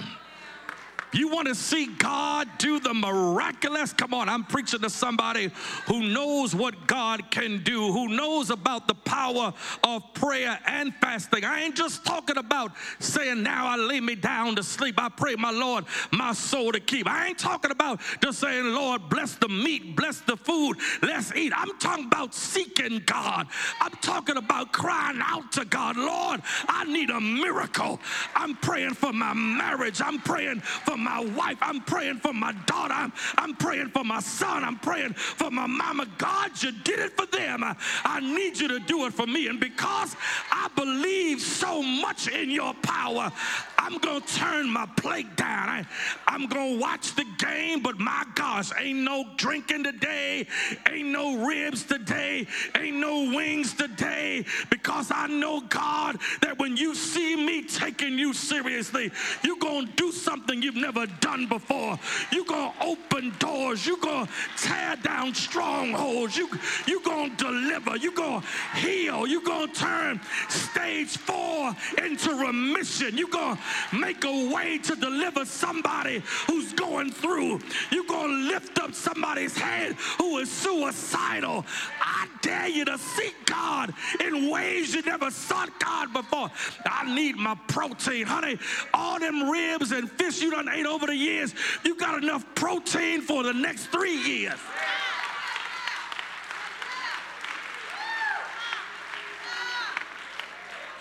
you 1.13 1.29
want 1.29 1.47
to 1.47 1.55
see 1.55 1.87
God 1.87 2.49
do 2.57 2.79
the 2.79 2.93
miraculous? 2.93 3.93
Come 3.93 4.13
on, 4.13 4.27
I'm 4.27 4.43
preaching 4.43 4.81
to 4.81 4.89
somebody 4.89 5.51
who 5.85 6.09
knows 6.09 6.53
what 6.53 6.87
God 6.87 7.31
can 7.31 7.63
do, 7.63 7.91
who 7.91 8.09
knows 8.09 8.49
about 8.49 8.87
the 8.87 8.93
power 8.93 9.53
of 9.83 10.13
prayer 10.13 10.59
and 10.65 10.93
fasting. 10.95 11.45
I 11.45 11.61
ain't 11.61 11.75
just 11.75 12.05
talking 12.05 12.37
about 12.37 12.73
saying, 12.99 13.41
Now 13.41 13.67
I 13.67 13.77
lay 13.77 14.01
me 14.01 14.15
down 14.15 14.55
to 14.57 14.63
sleep. 14.63 14.95
I 14.97 15.09
pray, 15.09 15.35
my 15.35 15.51
Lord, 15.51 15.85
my 16.11 16.33
soul 16.33 16.73
to 16.73 16.79
keep. 16.79 17.07
I 17.07 17.27
ain't 17.27 17.39
talking 17.39 17.71
about 17.71 18.01
just 18.21 18.39
saying, 18.39 18.65
Lord, 18.73 19.09
bless 19.09 19.35
the 19.35 19.47
meat, 19.47 19.95
bless 19.95 20.19
the 20.21 20.35
food, 20.35 20.77
let's 21.01 21.33
eat. 21.35 21.53
I'm 21.55 21.77
talking 21.79 22.05
about 22.05 22.33
seeking 22.33 23.01
God. 23.05 23.47
I'm 23.79 23.93
talking 24.01 24.37
about 24.37 24.73
crying 24.73 25.19
out 25.23 25.51
to 25.53 25.65
God, 25.65 25.95
Lord, 25.95 26.41
I 26.67 26.83
need 26.83 27.09
a 27.09 27.21
miracle. 27.21 27.99
I'm 28.35 28.55
praying 28.55 28.95
for 28.95 29.13
my 29.13 29.33
marriage. 29.33 30.01
I'm 30.01 30.19
praying 30.19 30.59
for 30.59 30.96
my 30.97 31.23
wife. 31.35 31.57
I'm 31.61 31.81
praying 31.81 32.17
for 32.17 32.33
my 32.33 32.53
daughter. 32.65 32.93
I'm, 32.93 33.13
I'm 33.37 33.55
praying 33.55 33.89
for 33.89 34.03
my 34.03 34.19
son. 34.19 34.63
I'm 34.63 34.77
praying 34.79 35.13
for 35.13 35.51
my 35.51 35.67
mama. 35.67 36.07
God, 36.17 36.51
you 36.61 36.71
did 36.83 36.99
it 36.99 37.17
for 37.17 37.25
them. 37.25 37.63
I, 37.63 37.75
I 38.03 38.19
need 38.19 38.59
you 38.59 38.67
to 38.69 38.79
do 38.79 39.05
it 39.05 39.13
for 39.13 39.27
me. 39.27 39.47
And 39.47 39.59
because 39.59 40.15
I 40.51 40.69
believe 40.75 41.41
so 41.41 41.81
much 41.81 42.27
in 42.27 42.49
your 42.49 42.73
power, 42.75 43.31
I'm 43.77 43.97
going 43.99 44.21
to 44.21 44.27
turn 44.35 44.69
my 44.69 44.85
plate 44.97 45.35
down. 45.35 45.69
I, 45.69 45.85
I'm 46.27 46.47
going 46.47 46.75
to 46.75 46.79
watch 46.81 47.15
the 47.15 47.25
game, 47.37 47.81
but 47.81 47.99
my 47.99 48.23
gosh, 48.35 48.71
ain't 48.77 48.99
no 48.99 49.25
drinking 49.37 49.83
today, 49.83 50.47
ain't 50.89 51.09
no 51.09 51.45
ribs 51.45 51.83
today, 51.83 52.47
ain't 52.75 52.97
no 52.97 53.31
wings 53.35 53.73
today, 53.73 54.45
because 54.69 55.11
I 55.11 55.27
know, 55.27 55.61
God, 55.61 56.17
that 56.41 56.57
when 56.59 56.75
you 56.75 56.95
see 56.95 57.35
me 57.35 57.63
taking 57.63 58.17
you 58.17 58.33
seriously, 58.33 59.11
you're 59.43 59.57
going 59.57 59.87
to 59.87 59.93
do 59.93 60.11
something 60.11 60.61
you've 60.61 60.75
never 60.75 60.86
done 60.91 61.47
before. 61.47 61.99
You're 62.31 62.45
going 62.45 62.71
to 62.71 62.85
open 62.85 63.33
doors. 63.39 63.85
You're 63.85 63.97
going 63.97 64.27
to 64.27 64.31
tear 64.57 64.95
down 64.97 65.33
strongholds. 65.33 66.37
You, 66.37 66.49
you're 66.87 67.01
going 67.01 67.35
to 67.35 67.45
deliver. 67.45 67.97
You're 67.97 68.13
going 68.13 68.41
to 68.41 68.77
heal. 68.77 69.27
You're 69.27 69.41
going 69.41 69.71
to 69.71 69.73
turn 69.73 70.21
stage 70.49 71.17
four 71.17 71.75
into 72.03 72.33
remission. 72.35 73.17
You're 73.17 73.29
going 73.29 73.57
to 73.57 73.95
make 73.95 74.23
a 74.23 74.53
way 74.53 74.77
to 74.79 74.95
deliver 74.95 75.45
somebody 75.45 76.21
who's 76.47 76.73
going 76.73 77.11
through. 77.11 77.59
You're 77.91 78.05
going 78.05 78.29
to 78.29 78.53
lift 78.53 78.79
up 78.79 78.93
somebody's 78.93 79.57
head 79.57 79.93
who 80.17 80.37
is 80.39 80.51
suicidal. 80.51 81.65
I 82.01 82.27
dare 82.41 82.67
you 82.67 82.85
to 82.85 82.97
seek 82.97 83.35
God 83.45 83.93
in 84.23 84.49
ways 84.49 84.93
you 84.93 85.01
never 85.01 85.31
sought 85.31 85.69
God 85.79 86.13
before. 86.13 86.49
I 86.85 87.13
need 87.13 87.35
my 87.35 87.55
protein, 87.67 88.25
honey. 88.25 88.57
All 88.93 89.19
them 89.19 89.49
ribs 89.49 89.91
and 89.91 90.09
fish 90.09 90.41
you 90.41 90.51
done 90.51 90.69
over 90.85 91.07
the 91.07 91.15
years, 91.15 91.53
you've 91.83 91.97
got 91.97 92.21
enough 92.21 92.45
protein 92.55 93.21
for 93.21 93.43
the 93.43 93.53
next 93.53 93.87
three 93.87 94.15
years. 94.15 94.59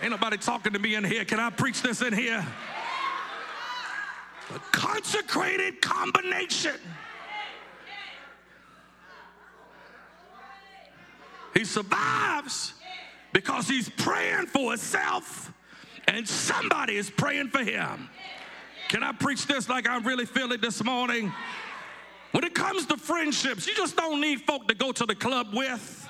Ain't 0.02 0.10
nobody 0.10 0.36
talking 0.36 0.72
to 0.72 0.78
me 0.78 0.94
in 0.94 1.04
here. 1.04 1.24
Can 1.24 1.40
I 1.40 1.50
preach 1.50 1.82
this 1.82 2.02
in 2.02 2.12
here? 2.12 2.46
A 4.54 4.58
consecrated 4.70 5.80
combination. 5.80 6.78
He 11.54 11.64
survives 11.64 12.74
because 13.32 13.66
he's 13.66 13.88
praying 13.88 14.46
for 14.46 14.70
himself 14.70 15.52
and 16.06 16.28
somebody 16.28 16.96
is 16.96 17.10
praying 17.10 17.48
for 17.48 17.64
him. 17.64 18.08
Can 18.88 19.03
I 19.03 19.12
preach 19.12 19.46
this 19.46 19.68
like 19.68 19.88
I 19.88 19.99
really 19.99 20.27
feel 20.27 20.53
it 20.53 20.61
this 20.61 20.83
morning? 20.85 21.33
When 22.31 22.44
it 22.44 22.55
comes 22.55 22.87
to 22.87 22.96
friendships, 22.96 23.66
you 23.66 23.75
just 23.75 23.96
don't 23.96 24.20
need 24.20 24.42
folk 24.42 24.68
to 24.68 24.75
go 24.75 24.92
to 24.92 25.07
the 25.07 25.14
club 25.14 25.49
with. 25.53 26.06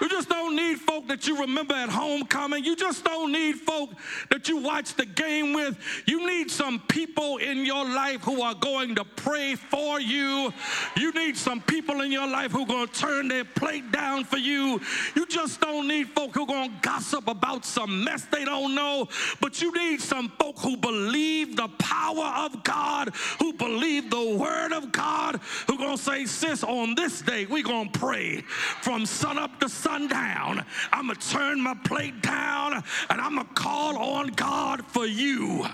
You 0.00 0.08
just 0.08 0.28
don't 0.28 0.56
need 0.56 0.78
folk 0.78 1.08
that 1.08 1.26
you 1.26 1.38
remember 1.38 1.74
at 1.74 1.90
homecoming. 1.90 2.64
You 2.64 2.74
just 2.74 3.04
don't 3.04 3.32
need 3.32 3.56
folk 3.56 3.90
that 4.30 4.48
you 4.48 4.56
watch 4.56 4.94
the 4.94 5.04
game 5.04 5.52
with. 5.52 5.78
You 6.06 6.26
need 6.26 6.50
some 6.50 6.80
people 6.88 7.36
in 7.36 7.66
your 7.66 7.84
life 7.84 8.22
who 8.22 8.40
are 8.40 8.54
going 8.54 8.94
to 8.94 9.04
pray 9.04 9.56
for 9.56 10.00
you. 10.00 10.52
You 10.96 11.12
need 11.12 11.36
some 11.36 11.60
people 11.60 12.00
in 12.00 12.10
your 12.10 12.26
life 12.26 12.52
who 12.52 12.62
are 12.62 12.66
going 12.66 12.88
to 12.88 12.92
turn 12.92 13.28
their 13.28 13.44
plate 13.44 13.92
down 13.92 14.24
for 14.24 14.38
you. 14.38 14.80
You 15.14 15.26
just 15.26 15.60
don't 15.60 15.86
need 15.86 16.08
folk 16.08 16.34
who 16.34 16.44
are 16.44 16.46
going 16.46 16.70
to 16.70 16.76
gossip 16.80 17.28
about 17.28 17.64
some 17.64 18.04
mess 18.04 18.24
they 18.30 18.44
don't 18.44 18.74
know, 18.74 19.08
but 19.40 19.60
you 19.60 19.72
need 19.72 20.00
some 20.00 20.28
folk 20.38 20.58
who 20.60 20.76
believe 20.76 21.56
the 21.56 21.68
power 21.78 22.44
of 22.46 22.62
God, 22.64 23.14
who 23.38 23.52
believe 23.52 24.10
the 24.10 24.36
word 24.36 24.72
of 24.72 24.92
God, 24.92 25.40
who 25.66 25.74
are 25.74 25.78
going 25.78 25.96
to 25.96 26.02
say, 26.02 26.24
sis, 26.26 26.64
on 26.64 26.94
this 26.94 27.20
day, 27.20 27.46
we're 27.46 27.62
going 27.62 27.90
to 27.90 27.98
pray 27.98 28.42
from 28.82 29.04
sun 29.04 29.38
up 29.38 29.58
to 29.60 29.68
sun 29.68 29.89
sundown, 29.90 30.64
I'm 30.92 31.06
going 31.06 31.18
to 31.18 31.30
turn 31.30 31.60
my 31.60 31.74
plate 31.74 32.22
down 32.22 32.74
and 32.74 33.20
I'm 33.20 33.34
going 33.34 33.46
to 33.46 33.54
call 33.54 33.98
on 33.98 34.28
God 34.28 34.84
for 34.86 35.04
you. 35.04 35.66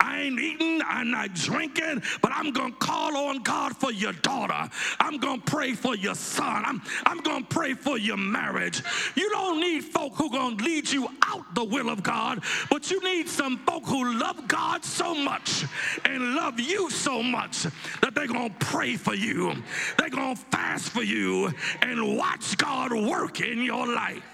I 0.00 0.22
ain't 0.22 0.40
eating, 0.40 0.80
I'm 0.84 1.12
not 1.12 1.32
drinking, 1.34 2.02
but 2.20 2.32
I'm 2.34 2.50
going 2.50 2.72
to 2.72 2.78
call 2.78 3.16
on 3.16 3.38
God 3.42 3.76
for 3.76 3.92
your 3.92 4.14
daughter. 4.14 4.68
I'm 4.98 5.18
going 5.18 5.40
to 5.40 5.50
pray 5.50 5.74
for 5.74 5.94
your 5.94 6.16
son. 6.16 6.64
I'm, 6.66 6.82
I'm 7.06 7.18
going 7.18 7.42
to 7.42 7.48
pray 7.48 7.74
for 7.74 7.96
your 7.96 8.16
marriage. 8.16 8.82
You 9.14 9.30
don't 9.30 9.60
need 9.60 9.84
folk 9.84 10.14
who 10.16 10.28
going 10.30 10.58
to 10.58 10.64
lead 10.64 10.90
you 10.90 11.08
out 11.24 11.54
the 11.54 11.64
will 11.64 11.88
of 11.88 12.02
God, 12.02 12.42
but 12.68 12.90
you 12.90 13.00
need 13.04 13.28
some 13.28 13.58
folk 13.58 13.84
who 13.86 14.18
love 14.18 14.48
God 14.48 14.84
so 14.84 15.14
much 15.14 15.64
and 16.04 16.34
love 16.34 16.58
you 16.58 16.90
so 16.90 17.22
much 17.22 17.62
that 18.00 18.12
they're 18.14 18.26
going 18.26 18.50
to 18.50 18.66
pray 18.66 18.96
for 18.96 19.14
you. 19.14 19.54
They're 19.98 20.10
going 20.10 20.34
to 20.34 20.42
fast 20.50 20.90
for 20.90 21.02
you 21.02 21.52
and 21.80 22.16
watch 22.16 22.56
God 22.58 22.92
work 22.92 23.40
in 23.52 23.62
your 23.62 23.86
life. 23.86 24.24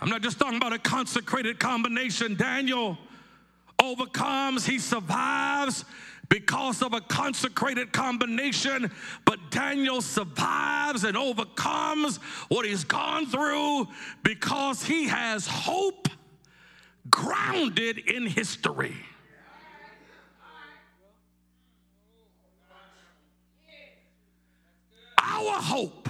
I'm 0.00 0.08
not 0.08 0.22
just 0.22 0.38
talking 0.38 0.56
about 0.56 0.72
a 0.72 0.78
consecrated 0.78 1.58
combination. 1.58 2.36
Daniel 2.36 2.96
overcomes, 3.82 4.64
he 4.64 4.78
survives 4.78 5.84
because 6.28 6.82
of 6.82 6.94
a 6.94 7.00
consecrated 7.00 7.92
combination, 7.92 8.90
but 9.24 9.38
Daniel 9.50 10.00
survives 10.00 11.04
and 11.04 11.16
overcomes 11.16 12.18
what 12.48 12.64
he's 12.64 12.84
gone 12.84 13.26
through 13.26 13.88
because 14.22 14.84
he 14.84 15.06
has 15.08 15.46
hope 15.46 16.08
grounded 17.10 17.98
in 17.98 18.26
history. 18.26 18.96
Our 25.24 25.60
hope 25.60 26.08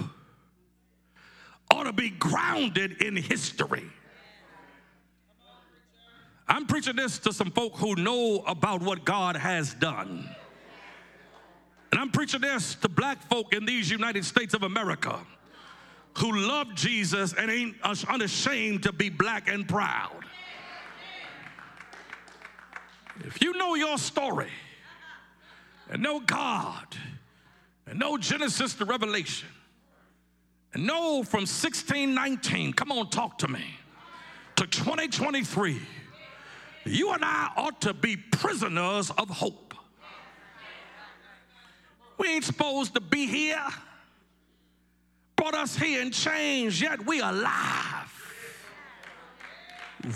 ought 1.71 1.83
to 1.83 1.93
be 1.93 2.09
grounded 2.09 3.01
in 3.01 3.15
history. 3.15 3.85
I'm 6.47 6.67
preaching 6.67 6.95
this 6.95 7.17
to 7.19 7.33
some 7.33 7.49
folk 7.51 7.75
who 7.75 7.95
know 7.95 8.43
about 8.45 8.81
what 8.81 9.03
God 9.03 9.35
has 9.35 9.73
done. 9.73 10.29
And 11.91 11.99
I'm 11.99 12.11
preaching 12.11 12.41
this 12.41 12.75
to 12.75 12.89
black 12.89 13.27
folk 13.29 13.53
in 13.53 13.65
these 13.65 13.89
United 13.89 14.25
States 14.25 14.53
of 14.53 14.63
America 14.63 15.19
who 16.17 16.47
love 16.47 16.73
Jesus 16.75 17.33
and 17.33 17.49
ain't 17.49 17.75
unashamed 17.83 18.83
to 18.83 18.93
be 18.93 19.09
black 19.09 19.47
and 19.47 19.67
proud. 19.67 20.23
If 23.21 23.41
you 23.41 23.53
know 23.53 23.75
your 23.75 23.97
story 23.97 24.51
and 25.89 26.01
know 26.03 26.19
God, 26.19 26.85
and 27.87 27.99
know 27.99 28.17
Genesis 28.17 28.73
to 28.75 28.85
Revelation, 28.85 29.49
and 30.73 30.85
know 30.85 31.23
from 31.23 31.41
1619, 31.41 32.73
come 32.73 32.91
on, 32.91 33.09
talk 33.09 33.37
to 33.39 33.47
me, 33.47 33.63
to 34.55 34.67
2023, 34.67 35.79
you 36.85 37.11
and 37.11 37.23
I 37.23 37.51
ought 37.55 37.81
to 37.81 37.93
be 37.93 38.17
prisoners 38.17 39.11
of 39.11 39.29
hope. 39.29 39.73
We 42.17 42.29
ain't 42.29 42.43
supposed 42.45 42.93
to 42.93 43.01
be 43.01 43.27
here. 43.27 43.65
Brought 45.35 45.53
us 45.53 45.75
here 45.75 46.01
in 46.01 46.11
chains, 46.11 46.79
yet 46.79 47.05
we 47.05 47.19
alive. 47.19 48.11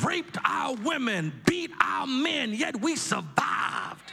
Raped 0.03 0.37
our 0.45 0.75
women, 0.75 1.33
beat 1.45 1.71
our 1.81 2.07
men, 2.07 2.53
yet 2.53 2.79
we 2.79 2.95
survived 2.95 4.08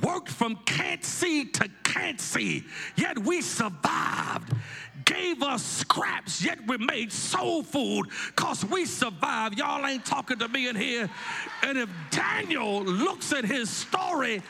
worked 0.00 0.30
from 0.30 0.56
can't 0.64 1.04
see 1.04 1.44
to 1.44 1.68
can't 1.84 2.20
see, 2.20 2.64
yet 2.96 3.18
we 3.18 3.42
survived. 3.42 4.52
gave 5.04 5.42
us 5.42 5.62
scraps, 5.64 6.44
yet 6.44 6.58
we 6.66 6.78
made 6.78 7.12
soul 7.12 7.62
food 7.62 8.06
because 8.28 8.64
we 8.64 8.86
survived. 8.86 9.58
Y'all 9.58 9.84
ain't 9.84 10.04
talking 10.04 10.38
to 10.38 10.48
me 10.48 10.68
in 10.68 10.76
here. 10.76 11.10
And 11.62 11.76
if 11.76 11.90
Daniel 12.10 12.82
looks 12.82 13.32
at 13.32 13.44
his 13.44 13.68
story, 13.68 14.42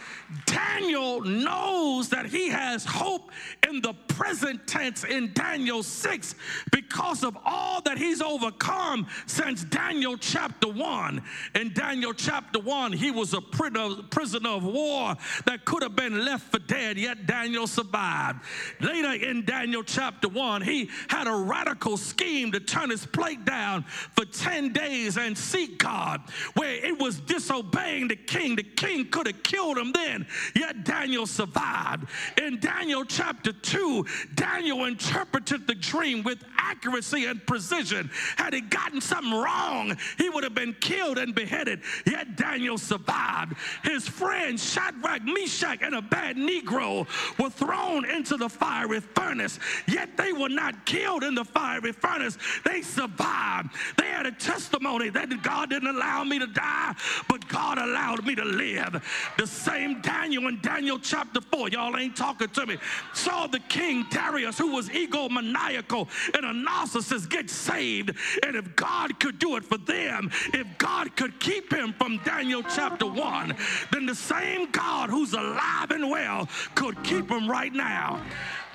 Daniel 0.47 1.21
knows 1.21 2.09
that 2.11 2.27
he 2.27 2.49
has 2.49 2.85
hope 2.85 3.31
in 3.69 3.81
the 3.81 3.95
present 4.09 4.67
tense 4.67 5.05
in 5.05 5.33
Daniel 5.33 5.83
6 5.83 6.35
because 6.71 7.25
of 7.25 7.37
all 7.45 7.81
that 7.83 7.99
he's 7.99 8.21
overcome 8.21 9.07
since 9.27 9.65
Daniel 9.65 10.17
chapter 10.17 10.69
1. 10.69 11.23
In 11.55 11.73
Daniel 11.73 12.13
chapter 12.13 12.61
1, 12.61 12.93
he 12.93 13.11
was 13.11 13.35
a 13.35 13.41
prisoner 13.41 14.51
of 14.51 14.65
war 14.65 15.17
that 15.47 15.65
could 15.65 15.83
have 15.83 15.97
been 15.97 16.25
left 16.25 16.51
for 16.51 16.59
dead, 16.59 16.99
yet 16.99 17.27
Daniel 17.27 17.67
survived. 17.67 18.41
Later 18.81 19.13
in 19.13 19.45
Daniel 19.45 19.83
chapter 19.83 20.29
1, 20.29 20.63
he 20.63 20.91
had 21.09 21.27
a 21.27 21.35
radical 21.35 21.97
scheme 21.97 22.53
to 22.53 22.61
turn 22.61 22.91
his 22.91 23.07
plate 23.07 23.45
down 23.45 23.83
for 23.83 24.25
10 24.25 24.73
days 24.73 25.17
and 25.17 25.37
seek 25.37 25.79
God, 25.79 26.21
where 26.55 26.75
it 26.75 26.99
was 26.99 27.21
disobeying 27.21 28.09
the 28.09 28.17
king. 28.17 28.57
The 28.57 28.63
king 28.63 29.09
could 29.09 29.27
have 29.27 29.43
killed 29.43 29.79
him 29.79 29.93
then, 29.93 30.22
yet 30.55 30.85
Daniel 30.85 31.27
survived. 31.27 32.07
In 32.41 32.59
Daniel 32.61 33.05
chapter 33.05 33.53
2, 33.53 34.07
Daniel 34.35 34.85
interpreted 34.85 35.67
the 35.67 35.75
dream 35.75 36.23
with 36.23 36.45
accuracy 36.59 37.27
and 37.27 37.45
precision. 37.47 38.11
Had 38.37 38.55
he 38.55 38.61
gotten 38.61 39.01
something 39.01 39.33
wrong, 39.33 39.97
he 40.19 40.29
would 40.29 40.45
have 40.45 40.55
been 40.55 40.75
killed 40.81 41.19
and 41.19 41.35
beheaded, 41.35 41.81
yet 42.07 42.37
Daniel 42.37 42.79
survived. 42.79 43.55
His 43.85 44.09
friends 44.09 44.73
Shadrach, 44.73 45.23
Meshach, 45.23 45.81
and 45.83 45.95
Abednego 45.95 47.07
were 47.39 47.51
thrown 47.51 48.05
into 48.05 48.37
the 48.37 48.49
fiery 48.49 49.01
furnace, 49.01 49.59
yet 49.87 50.17
they 50.17 50.33
were 50.33 50.49
not 50.49 50.87
killed 50.87 51.25
in 51.25 51.35
the 51.35 51.45
fiery 51.45 51.93
furnace. 51.93 52.39
They 52.65 52.83
survived. 52.83 53.71
They 53.97 54.07
had 54.07 54.27
a 54.27 54.33
testimony 54.33 55.11
that 55.11 55.43
God 55.43 55.71
didn't 55.71 55.89
allow 55.89 56.25
me 56.25 56.39
to 56.39 56.47
die, 56.47 56.95
but 57.29 57.47
God 57.49 57.79
allowed 57.79 58.25
me 58.27 58.35
to 58.35 58.45
live. 58.45 59.03
The 59.39 59.47
same 59.47 60.01
Daniel 60.13 60.49
in 60.49 60.61
Daniel 60.61 60.99
chapter 60.99 61.41
4, 61.41 61.71
y'all 61.71 61.97
ain't 61.97 62.15
talking 62.15 62.49
to 62.49 62.67
me, 62.67 62.77
saw 63.15 63.47
the 63.47 63.59
king 63.61 64.05
Darius, 64.11 64.59
who 64.59 64.73
was 64.73 64.91
egomaniacal 64.91 66.07
and 66.35 66.45
a 66.45 66.71
narcissist, 66.71 67.31
get 67.31 67.49
saved. 67.49 68.13
And 68.45 68.55
if 68.55 68.77
God 68.77 69.19
could 69.19 69.39
do 69.39 69.57
it 69.57 69.65
for 69.65 69.79
them, 69.79 70.31
if 70.53 70.67
God 70.77 71.17
could 71.17 71.41
keep 71.41 71.73
him 71.73 71.95
from 71.95 72.19
Daniel 72.19 72.63
chapter 72.63 73.07
1, 73.07 73.57
then 73.91 74.05
the 74.05 74.15
same 74.15 74.71
God 74.71 75.09
who's 75.09 75.33
alive 75.33 75.91
and 75.91 76.11
well 76.11 76.47
could 76.75 77.03
keep 77.03 77.31
him 77.31 77.51
right 77.51 77.73
now. 77.73 78.21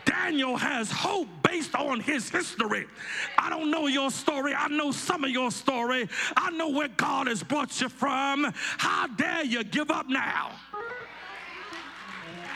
Daniel 0.06 0.56
has 0.56 0.90
hope 0.90 1.28
based 1.44 1.76
on 1.76 2.00
his 2.00 2.30
history. 2.30 2.88
I 3.38 3.50
don't 3.50 3.70
know 3.70 3.88
your 3.88 4.10
story. 4.10 4.54
I 4.56 4.70
know 4.70 4.92
some 4.92 5.24
of 5.24 5.30
your 5.30 5.52
story. 5.52 6.08
I 6.36 6.50
know 6.52 6.70
where 6.70 6.88
God 6.88 7.28
has 7.28 7.44
brought 7.44 7.80
you 7.82 7.90
from. 7.90 8.52
How 8.78 9.08
dare 9.08 9.44
you 9.44 9.64
give 9.64 9.92
up 9.92 10.08
now? 10.08 10.52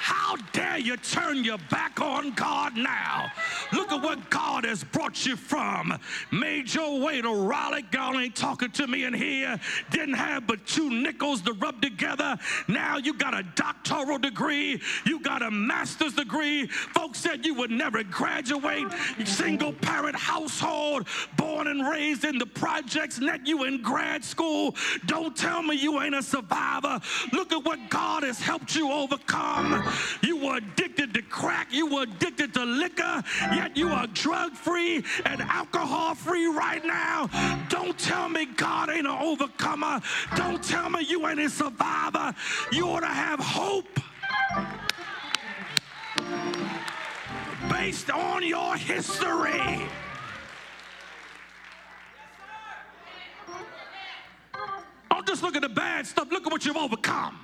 How 0.01 0.35
dare 0.51 0.79
you 0.79 0.97
turn 0.97 1.43
your 1.43 1.59
back 1.69 2.01
on 2.01 2.31
God 2.31 2.75
now? 2.75 3.31
Look 3.71 3.91
at 3.91 4.01
what 4.01 4.31
God 4.31 4.65
has 4.65 4.83
brought 4.83 5.27
you 5.27 5.35
from. 5.35 5.95
Made 6.31 6.73
your 6.73 6.99
way 6.99 7.21
to 7.21 7.31
Raleigh. 7.31 7.83
God 7.83 8.15
ain't 8.15 8.35
talking 8.35 8.71
to 8.71 8.87
me 8.87 9.03
in 9.03 9.13
here. 9.13 9.59
Didn't 9.91 10.15
have 10.15 10.47
but 10.47 10.65
two 10.65 10.89
nickels 10.89 11.43
to 11.43 11.53
rub 11.53 11.83
together. 11.83 12.35
Now 12.67 12.97
you 12.97 13.13
got 13.13 13.37
a 13.37 13.43
doctoral 13.53 14.17
degree. 14.17 14.81
You 15.05 15.19
got 15.19 15.43
a 15.43 15.51
master's 15.51 16.15
degree. 16.15 16.65
Folks 16.65 17.19
said 17.19 17.45
you 17.45 17.53
would 17.53 17.69
never 17.69 18.03
graduate. 18.03 18.87
Single 19.23 19.73
parent 19.73 20.15
household, 20.15 21.07
born 21.37 21.67
and 21.67 21.87
raised 21.87 22.25
in 22.25 22.39
the 22.39 22.47
projects, 22.47 23.19
net 23.19 23.45
you 23.45 23.65
in 23.65 23.83
grad 23.83 24.23
school. 24.23 24.75
Don't 25.05 25.37
tell 25.37 25.61
me 25.61 25.75
you 25.75 26.01
ain't 26.01 26.15
a 26.15 26.23
survivor. 26.23 26.99
Look 27.33 27.51
at 27.51 27.63
what 27.63 27.77
God 27.91 28.23
has 28.23 28.39
helped 28.39 28.75
you 28.75 28.91
overcome. 28.91 29.90
You 30.21 30.38
were 30.38 30.58
addicted 30.58 31.13
to 31.13 31.21
crack. 31.21 31.67
You 31.71 31.88
were 31.88 32.04
addicted 32.04 32.54
to 32.56 32.65
liquor, 32.65 33.23
yet 33.54 33.75
you 33.75 33.89
are 33.89 34.08
drug 34.08 34.54
free 34.54 35.04
and 35.25 35.41
alcohol 35.41 36.15
free 36.15 36.47
right 36.47 36.84
now. 36.86 37.30
Don't 37.69 37.97
tell 37.97 38.30
me 38.30 38.45
God 38.45 38.89
ain't 38.89 39.06
an 39.06 39.08
overcomer. 39.08 40.01
Don't 40.36 40.63
tell 40.63 40.89
me 40.89 41.04
you 41.04 41.27
ain't 41.27 41.39
a 41.39 41.49
survivor. 41.49 42.34
You 42.71 42.88
ought 42.89 43.01
to 43.01 43.08
have 43.08 43.39
hope 43.39 43.99
based 47.69 48.10
on 48.10 48.45
your 48.45 48.75
history. 48.75 49.88
Don't 55.10 55.27
just 55.27 55.43
look 55.43 55.56
at 55.56 55.62
the 55.62 55.69
bad 55.69 56.08
stuff, 56.08 56.32
look 56.32 56.47
at 56.47 56.51
what 56.51 56.65
you've 56.65 56.77
overcome. 56.77 57.38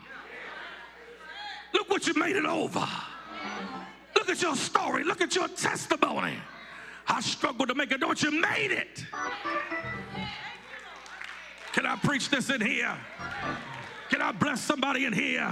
Look 1.74 1.90
what 1.90 2.08
you 2.08 2.14
made 2.14 2.36
it 2.36 2.46
over. 2.46 2.88
Look 4.16 4.30
at 4.30 4.42
your 4.42 4.56
story. 4.56 5.04
Look 5.04 5.22
at 5.22 5.36
your 5.36 5.48
testimony. 5.50 6.36
I 7.08 7.22
struggled 7.22 7.70
to 7.70 7.76
make 7.76 7.92
it. 7.92 8.00
Don't 8.00 8.22
you 8.22 8.32
made 8.32 8.72
it? 8.72 9.06
Can 11.74 11.86
I 11.86 11.96
preach 11.96 12.30
this 12.30 12.50
in 12.50 12.60
here? 12.60 12.98
Can 14.10 14.22
I 14.22 14.32
bless 14.32 14.62
somebody 14.62 15.06
in 15.06 15.14
here? 15.14 15.50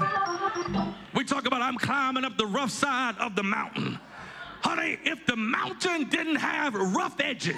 We 1.14 1.24
talk 1.24 1.46
about 1.46 1.62
I'm 1.62 1.78
climbing 1.78 2.26
up 2.26 2.38
the 2.38 2.48
rough 2.48 2.72
side 2.72 3.16
of 3.20 3.36
the 3.36 3.44
mountain. 3.44 4.00
Honey, 4.62 4.98
if 5.04 5.26
the 5.26 5.36
mountain 5.36 6.10
didn't 6.10 6.38
have 6.38 6.74
rough 6.74 7.20
edges, 7.20 7.56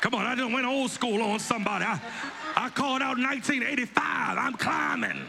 Come 0.00 0.14
on, 0.14 0.26
I 0.26 0.36
just 0.36 0.52
went 0.52 0.64
old 0.66 0.90
school 0.90 1.20
on 1.22 1.40
somebody. 1.40 1.84
I, 1.84 2.00
I 2.56 2.68
called 2.68 3.02
out 3.02 3.18
1985. 3.18 4.38
I'm 4.38 4.54
climbing 4.54 5.24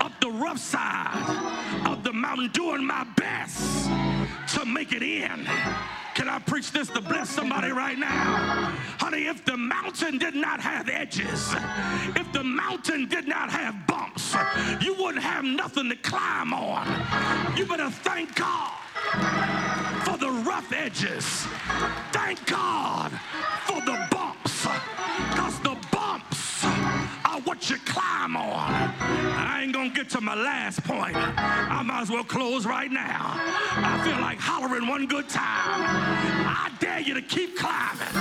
up 0.00 0.12
the 0.20 0.30
rough 0.30 0.58
side 0.58 1.86
of 1.86 2.04
the 2.04 2.12
mountain, 2.12 2.50
doing 2.52 2.84
my 2.84 3.04
best 3.16 3.90
to 4.54 4.64
make 4.64 4.92
it 4.92 5.02
in. 5.02 5.48
Can 6.18 6.28
I 6.28 6.40
preach 6.40 6.72
this 6.72 6.88
to 6.88 7.00
bless 7.00 7.30
somebody 7.30 7.70
right 7.70 7.96
now? 7.96 8.74
Honey, 8.98 9.28
if 9.28 9.44
the 9.44 9.56
mountain 9.56 10.18
did 10.18 10.34
not 10.34 10.58
have 10.58 10.88
edges, 10.88 11.54
if 12.16 12.32
the 12.32 12.42
mountain 12.42 13.06
did 13.06 13.28
not 13.28 13.50
have 13.50 13.86
bumps, 13.86 14.34
you 14.80 14.94
wouldn't 14.94 15.22
have 15.22 15.44
nothing 15.44 15.88
to 15.90 15.94
climb 15.94 16.52
on. 16.52 17.56
You 17.56 17.66
better 17.66 17.88
thank 17.88 18.34
God 18.34 18.72
for 20.02 20.18
the 20.18 20.28
rough 20.44 20.72
edges. 20.72 21.46
Thank 22.10 22.44
God 22.46 23.12
for 23.66 23.80
the 23.82 24.04
bumps, 24.10 24.66
are 24.66 25.47
what 27.48 27.70
you 27.70 27.78
climb 27.86 28.36
on. 28.36 28.70
I 29.00 29.62
ain't 29.62 29.72
gonna 29.72 29.88
get 29.88 30.10
to 30.10 30.20
my 30.20 30.34
last 30.34 30.84
point. 30.84 31.16
I 31.16 31.82
might 31.82 32.02
as 32.02 32.10
well 32.10 32.22
close 32.22 32.66
right 32.66 32.92
now. 32.92 33.40
I 33.72 33.98
feel 34.04 34.20
like 34.20 34.38
hollering 34.38 34.86
one 34.86 35.06
good 35.06 35.30
time. 35.30 35.80
I 36.44 36.70
dare 36.78 37.00
you 37.00 37.14
to 37.14 37.22
keep 37.22 37.56
climbing 37.56 38.14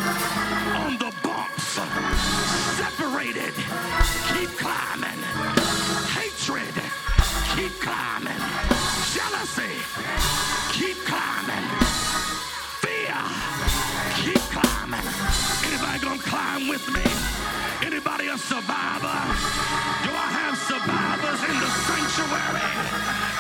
on 0.80 0.94
the 0.98 1.12
bumps. 1.22 1.76
Separated, 2.80 3.54
keep 4.32 4.48
climbing. 4.56 5.20
Hatred, 6.16 6.76
keep 7.52 7.76
climbing. 7.84 8.42
Jealousy, 9.12 9.76
keep 10.72 10.96
climbing. 11.04 11.68
Fear, 12.80 13.20
keep 14.24 14.44
climbing. 14.56 15.08
Anybody 15.68 16.00
gonna 16.00 16.24
climb 16.24 16.70
with 16.70 16.88
me? 16.94 17.37
Anybody 17.86 18.26
a 18.28 18.38
survivor? 18.38 19.22
Do 20.02 20.10
I 20.10 20.28
have 20.34 20.58
survivors 20.58 21.42
in 21.46 21.56
the 21.62 21.70
sanctuary? 21.86 22.74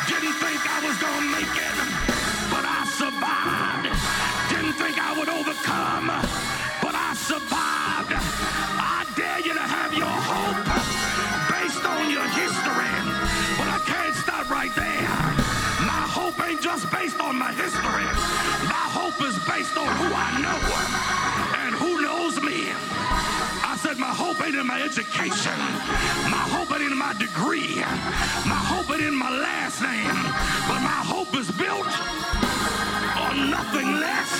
Didn't 0.05 0.37
think 0.37 0.61
I 0.61 0.77
was 0.85 0.93
gonna 1.01 1.33
make 1.33 1.57
it, 1.57 1.75
but 2.53 2.61
I 2.61 2.85
survived. 2.85 3.89
Didn't 4.53 4.77
think 4.77 5.01
I 5.01 5.17
would 5.17 5.27
overcome, 5.27 6.13
but 6.85 6.93
I 6.93 7.17
survived. 7.17 8.13
I 8.13 9.09
dare 9.17 9.41
you 9.41 9.53
to 9.57 9.65
have 9.65 9.97
your 9.97 10.05
hope 10.05 10.69
based 11.49 11.83
on 11.83 12.05
your 12.13 12.27
history, 12.37 12.93
but 13.57 13.67
I 13.73 13.81
can't 13.89 14.15
stop 14.15 14.51
right 14.51 14.73
there. 14.75 15.09
My 15.81 16.05
hope 16.05 16.37
ain't 16.45 16.61
just 16.61 16.91
based 16.91 17.19
on 17.19 17.39
my 17.39 17.51
history. 17.53 18.05
My 18.69 18.85
hope 18.93 19.17
is 19.25 19.33
based 19.49 19.75
on 19.75 19.89
who 19.97 20.13
I 20.13 20.29
know 20.45 21.56
hope 24.17 24.41
ain't 24.41 24.55
in 24.55 24.65
my 24.65 24.81
education. 24.81 25.53
My 26.33 26.41
hope 26.49 26.73
ain't 26.73 26.91
in 26.91 26.97
my 26.97 27.13
degree. 27.21 27.77
My 28.49 28.57
hope 28.57 28.89
ain't 28.89 29.05
in 29.05 29.13
my 29.13 29.29
last 29.29 29.77
name. 29.79 30.17
But 30.65 30.81
my 30.81 31.01
hope 31.05 31.37
is 31.37 31.51
built 31.53 31.93
on 33.13 33.53
nothing 33.53 34.01
less 34.01 34.31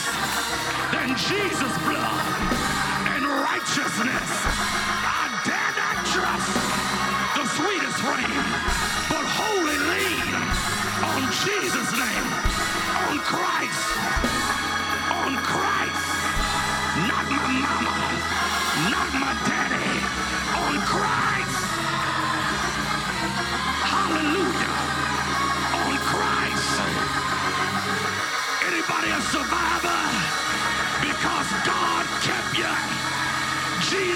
than 0.90 1.14
Jesus' 1.30 1.78
blood 1.86 2.26
and 3.14 3.22
righteousness. 3.46 4.30
I 5.06 5.30
dare 5.46 5.74
not 5.78 5.98
trust 6.10 6.54
the 7.38 7.46
sweetest 7.54 8.02
frame, 8.02 8.46
but 9.14 9.26
wholly 9.30 9.78
lean 9.94 10.34
on 11.06 11.22
Jesus' 11.46 11.94
name, 11.94 12.28
on 13.14 13.22
Christ. 13.22 14.27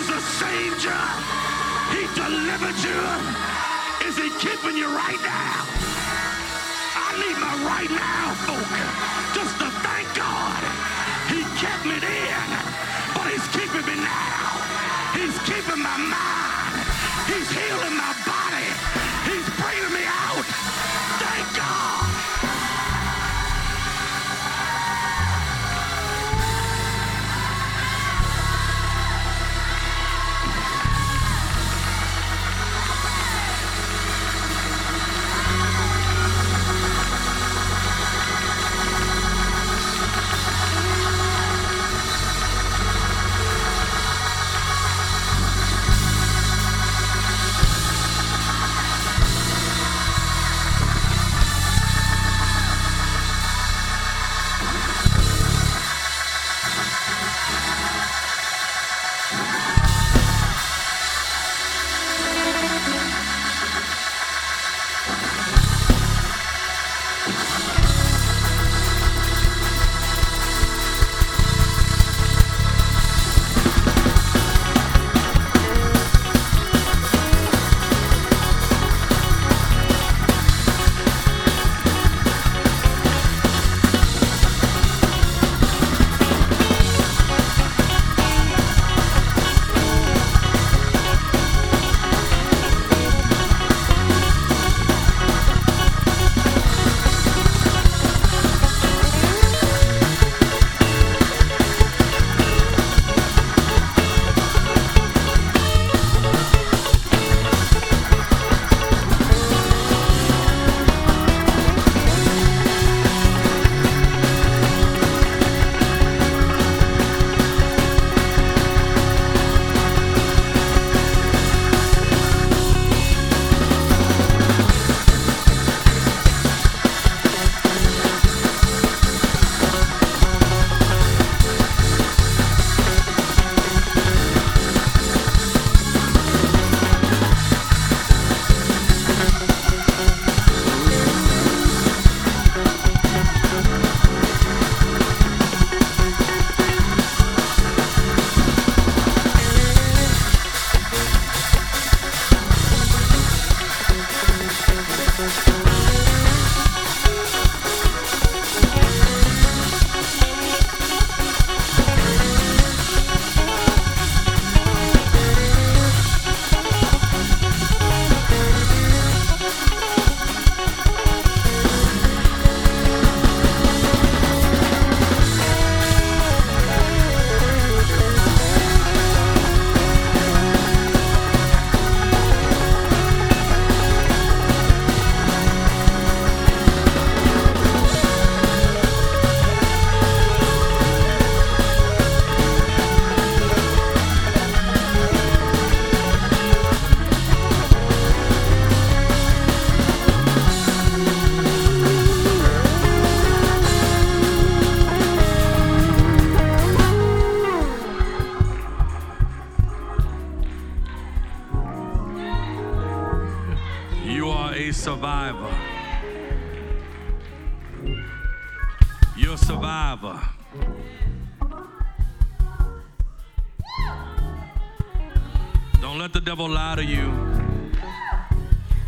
Saved 0.10 0.84
you. 0.84 1.02
He 1.94 2.08
delivered 2.16 2.80
you. 2.82 3.02
Is 4.08 4.18
he 4.18 4.30
keeping 4.40 4.78
you 4.78 4.88
right 4.88 5.22
now? 5.22 5.68
I 6.96 7.10
need 7.22 7.38
my 7.38 7.54
right 7.68 7.92
now, 7.92 8.34
folk, 8.48 8.72
just 9.36 9.54
to 9.60 9.68
thank 9.86 10.08
God. 10.16 10.62
He 11.30 11.44
kept 11.62 11.86
me 11.86 12.00
then, 12.00 12.48
but 13.14 13.28
he's 13.30 13.46
keeping 13.54 13.86
me 13.86 14.02
now. 14.02 14.48
He's 15.14 15.38
keeping 15.46 15.82
my 15.84 15.98
mind. 15.98 16.88
He's 17.28 17.50
healing 17.52 17.98
my 17.98 18.21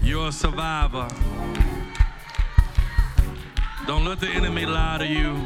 You're 0.04 0.28
a 0.28 0.32
survivor. 0.34 1.08
Don't 3.88 4.04
let 4.04 4.20
the 4.20 4.28
enemy 4.28 4.66
lie 4.66 4.98
to 4.98 5.08
you. 5.08 5.40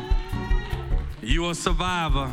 You're 1.22 1.52
a 1.52 1.56
survivor. 1.56 2.28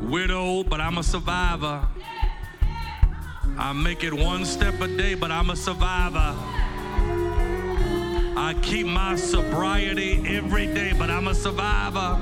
Widow, 0.00 0.64
but 0.64 0.80
I'm 0.80 0.98
a 0.98 1.02
survivor. 1.04 1.86
I 3.56 3.72
make 3.72 4.02
it 4.02 4.12
one 4.12 4.44
step 4.44 4.80
a 4.80 4.88
day, 4.88 5.14
but 5.14 5.30
I'm 5.30 5.50
a 5.50 5.56
survivor. 5.56 6.34
I 8.36 8.56
keep 8.62 8.86
my 8.88 9.14
sobriety 9.14 10.24
every 10.26 10.66
day, 10.66 10.92
but 10.98 11.08
I'm 11.08 11.28
a 11.28 11.34
survivor. 11.34 12.20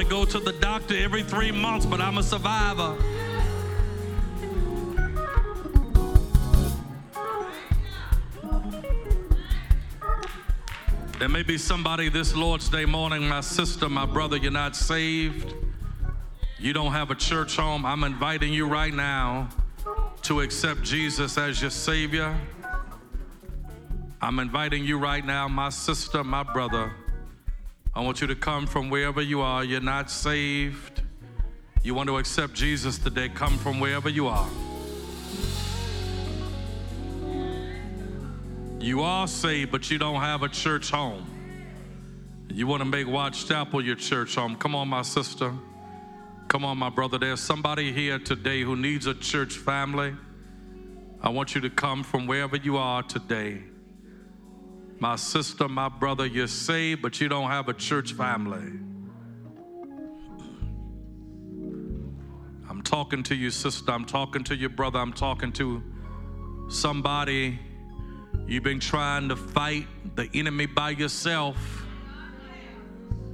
Gotta 0.00 0.10
go 0.10 0.24
to 0.24 0.40
the 0.40 0.52
doctor 0.52 0.96
every 0.96 1.22
three 1.22 1.52
months, 1.52 1.84
but 1.84 2.00
I'm 2.00 2.16
a 2.16 2.22
survivor. 2.22 2.96
There 11.18 11.28
may 11.28 11.42
be 11.42 11.58
somebody 11.58 12.08
this 12.08 12.34
Lord's 12.34 12.70
Day 12.70 12.86
morning, 12.86 13.28
my 13.28 13.42
sister, 13.42 13.90
my 13.90 14.06
brother, 14.06 14.38
you're 14.38 14.50
not 14.50 14.74
saved. 14.74 15.52
You 16.58 16.72
don't 16.72 16.92
have 16.92 17.10
a 17.10 17.14
church 17.14 17.56
home. 17.56 17.84
I'm 17.84 18.02
inviting 18.02 18.54
you 18.54 18.66
right 18.66 18.94
now 18.94 19.50
to 20.22 20.40
accept 20.40 20.82
Jesus 20.82 21.36
as 21.36 21.60
your 21.60 21.70
Savior. 21.70 22.34
I'm 24.22 24.38
inviting 24.38 24.82
you 24.82 24.96
right 24.96 25.26
now, 25.26 25.46
my 25.46 25.68
sister, 25.68 26.24
my 26.24 26.42
brother. 26.42 26.90
I 27.92 28.00
want 28.02 28.20
you 28.20 28.28
to 28.28 28.36
come 28.36 28.66
from 28.66 28.88
wherever 28.88 29.20
you 29.20 29.40
are. 29.40 29.64
You're 29.64 29.80
not 29.80 30.10
saved. 30.10 31.02
You 31.82 31.94
want 31.94 32.08
to 32.08 32.18
accept 32.18 32.54
Jesus 32.54 32.98
today. 32.98 33.28
Come 33.28 33.58
from 33.58 33.80
wherever 33.80 34.08
you 34.08 34.28
are. 34.28 34.48
You 38.78 39.02
are 39.02 39.26
saved, 39.26 39.72
but 39.72 39.90
you 39.90 39.98
don't 39.98 40.20
have 40.20 40.42
a 40.42 40.48
church 40.48 40.90
home. 40.90 41.26
You 42.48 42.66
want 42.66 42.80
to 42.80 42.84
make 42.84 43.06
Watts 43.06 43.44
Chapel 43.44 43.84
your 43.84 43.96
church 43.96 44.36
home. 44.36 44.56
Come 44.56 44.74
on, 44.74 44.88
my 44.88 45.02
sister. 45.02 45.52
Come 46.48 46.64
on, 46.64 46.78
my 46.78 46.90
brother. 46.90 47.18
There's 47.18 47.40
somebody 47.40 47.92
here 47.92 48.18
today 48.18 48.62
who 48.62 48.76
needs 48.76 49.06
a 49.06 49.14
church 49.14 49.54
family. 49.54 50.14
I 51.20 51.28
want 51.28 51.54
you 51.54 51.60
to 51.60 51.70
come 51.70 52.02
from 52.02 52.26
wherever 52.26 52.56
you 52.56 52.76
are 52.76 53.02
today. 53.02 53.62
My 55.00 55.16
sister, 55.16 55.66
my 55.66 55.88
brother, 55.88 56.26
you're 56.26 56.46
saved, 56.46 57.00
but 57.00 57.22
you 57.22 57.28
don't 57.30 57.48
have 57.48 57.70
a 57.70 57.72
church 57.72 58.12
family. 58.12 58.70
I'm 62.68 62.82
talking 62.84 63.22
to 63.22 63.34
you, 63.34 63.50
sister. 63.50 63.90
I'm 63.92 64.04
talking 64.04 64.44
to 64.44 64.54
your 64.54 64.68
brother. 64.68 64.98
I'm 64.98 65.14
talking 65.14 65.52
to 65.52 65.82
somebody. 66.68 67.58
You've 68.46 68.62
been 68.62 68.78
trying 68.78 69.30
to 69.30 69.36
fight 69.36 69.86
the 70.16 70.28
enemy 70.34 70.66
by 70.66 70.90
yourself. 70.90 71.56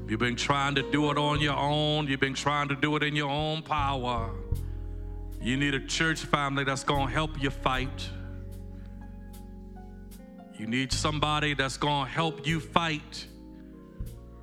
You've 0.08 0.20
been 0.20 0.36
trying 0.36 0.76
to 0.76 0.88
do 0.92 1.10
it 1.10 1.18
on 1.18 1.40
your 1.40 1.56
own. 1.56 2.06
You've 2.06 2.20
been 2.20 2.34
trying 2.34 2.68
to 2.68 2.76
do 2.76 2.94
it 2.94 3.02
in 3.02 3.16
your 3.16 3.28
own 3.28 3.62
power. 3.62 4.30
You 5.42 5.56
need 5.56 5.74
a 5.74 5.84
church 5.84 6.20
family 6.20 6.62
that's 6.62 6.84
going 6.84 7.08
to 7.08 7.12
help 7.12 7.42
you 7.42 7.50
fight. 7.50 8.08
You 10.58 10.66
need 10.66 10.90
somebody 10.90 11.52
that's 11.52 11.76
going 11.76 12.06
to 12.06 12.10
help 12.10 12.46
you 12.46 12.60
fight. 12.60 13.26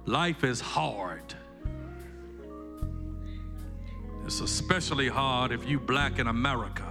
Life 0.06 0.44
is 0.44 0.62
hard. 0.62 1.34
It's 4.26 4.40
especially 4.40 5.10
hard 5.10 5.52
if 5.52 5.68
you 5.68 5.80
black 5.80 6.20
in 6.20 6.28
America. 6.28 6.86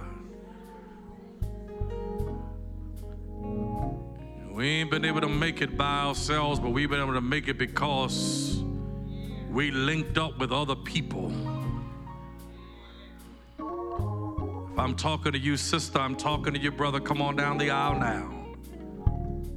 We 4.51 4.67
ain't 4.67 4.91
been 4.91 5.05
able 5.05 5.21
to 5.21 5.29
make 5.29 5.61
it 5.61 5.77
by 5.77 6.01
ourselves, 6.01 6.59
but 6.59 6.71
we've 6.71 6.89
been 6.89 7.01
able 7.01 7.13
to 7.13 7.21
make 7.21 7.47
it 7.47 7.57
because 7.57 8.61
we 9.49 9.71
linked 9.71 10.17
up 10.17 10.37
with 10.37 10.51
other 10.51 10.75
people. 10.75 11.31
If 13.57 14.79
I'm 14.79 14.95
talking 14.95 15.31
to 15.31 15.39
you, 15.39 15.55
sister, 15.55 15.97
I'm 15.97 16.15
talking 16.15 16.53
to 16.53 16.59
you, 16.59 16.71
brother. 16.71 16.99
Come 16.99 17.21
on 17.21 17.35
down 17.35 17.57
the 17.57 17.69
aisle 17.69 17.99
now. 17.99 18.42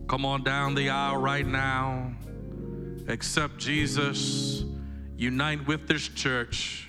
Come 0.08 0.24
on 0.24 0.44
down 0.44 0.74
the 0.74 0.88
aisle 0.90 1.16
right 1.16 1.46
now. 1.46 2.12
Accept 3.08 3.58
Jesus. 3.58 4.64
Unite 5.16 5.66
with 5.66 5.88
this 5.88 6.08
church. 6.08 6.86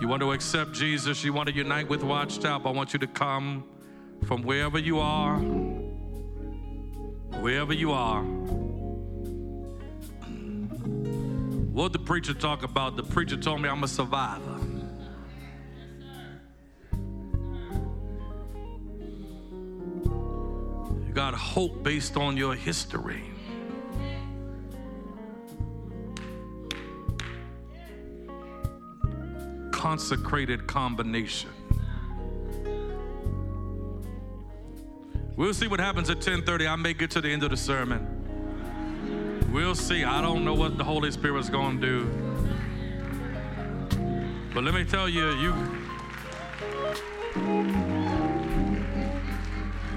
You 0.00 0.08
want 0.08 0.20
to 0.20 0.32
accept 0.32 0.72
Jesus, 0.72 1.24
you 1.24 1.32
want 1.32 1.48
to 1.48 1.54
unite 1.54 1.88
with 1.88 2.02
Watts 2.02 2.36
Chapel. 2.36 2.70
I 2.70 2.74
want 2.74 2.92
you 2.92 2.98
to 2.98 3.06
come 3.06 3.64
from 4.26 4.42
wherever 4.42 4.78
you 4.78 4.98
are, 4.98 5.38
wherever 7.40 7.72
you 7.72 7.92
are. 7.92 8.22
What 11.72 11.94
the 11.94 11.98
preacher 11.98 12.34
talk 12.34 12.62
about? 12.62 12.96
The 12.96 13.04
preacher 13.04 13.38
told 13.38 13.62
me 13.62 13.70
I'm 13.70 13.84
a 13.84 13.88
survivor. 13.88 14.55
Got 21.16 21.32
hope 21.32 21.82
based 21.82 22.18
on 22.18 22.36
your 22.36 22.54
history. 22.54 23.22
consecrated 29.70 30.66
combination. 30.66 31.50
We'll 35.36 35.54
see 35.54 35.68
what 35.68 35.80
happens 35.80 36.10
at 36.10 36.20
10:30. 36.20 36.66
I 36.66 36.76
may 36.76 36.92
get 36.92 37.10
to 37.12 37.20
the 37.20 37.30
end 37.30 37.44
of 37.44 37.50
the 37.50 37.56
sermon. 37.56 38.00
We'll 39.52 39.76
see. 39.76 40.02
I 40.02 40.20
don't 40.20 40.44
know 40.44 40.54
what 40.54 40.76
the 40.76 40.84
Holy 40.84 41.10
Spirit's 41.12 41.48
going 41.48 41.80
to 41.80 41.86
do. 41.86 41.98
But 44.52 44.64
let 44.64 44.74
me 44.74 44.84
tell 44.84 45.08
you, 45.08 45.30
you 45.42 45.52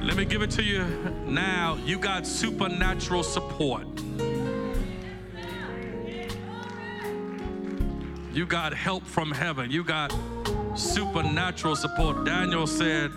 Let 0.09 0.17
me 0.17 0.25
give 0.25 0.41
it 0.41 0.49
to 0.51 0.63
you 0.63 0.83
now. 1.27 1.77
You 1.85 1.99
got 1.99 2.25
supernatural 2.25 3.21
support. 3.21 3.85
You 8.33 8.47
got 8.47 8.73
help 8.73 9.05
from 9.05 9.29
heaven. 9.29 9.69
You 9.69 9.83
got 9.83 10.11
supernatural 10.73 11.75
support. 11.75 12.25
Daniel 12.25 12.65
said, 12.65 13.11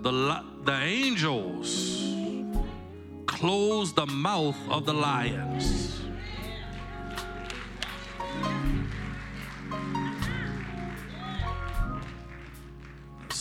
the, 0.00 0.42
the 0.64 0.80
angels 0.80 2.14
closed 3.26 3.94
the 3.94 4.06
mouth 4.06 4.56
of 4.70 4.86
the 4.86 4.94
lions. 4.94 5.87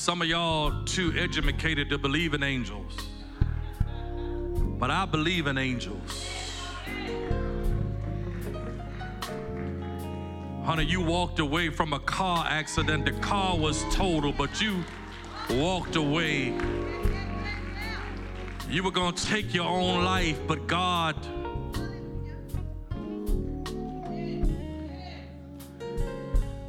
Some 0.08 0.22
of 0.22 0.30
y'all 0.30 0.86
too 0.86 1.14
educated 1.18 1.90
to 1.90 1.98
believe 1.98 2.34
in 2.34 2.42
angels. 2.42 2.94
But 4.80 4.90
I 4.90 5.06
believe 5.06 5.48
in 5.48 5.58
angels. 5.58 6.30
Honey, 10.64 10.86
you 10.86 11.02
walked 11.02 11.40
away 11.40 11.70
from 11.70 11.92
a 11.92 12.00
car 12.00 12.46
accident. 12.48 13.04
The 13.04 13.20
car 13.20 13.58
was 13.58 13.84
total, 13.94 14.32
but 14.32 14.62
you 14.62 14.82
walked 15.50 15.98
away. 15.98 16.58
You 18.70 18.84
were 18.84 18.92
going 18.92 19.14
to 19.14 19.26
take 19.26 19.54
your 19.54 19.68
own 19.68 20.06
life, 20.06 20.40
but 20.48 20.68
God. 20.68 21.18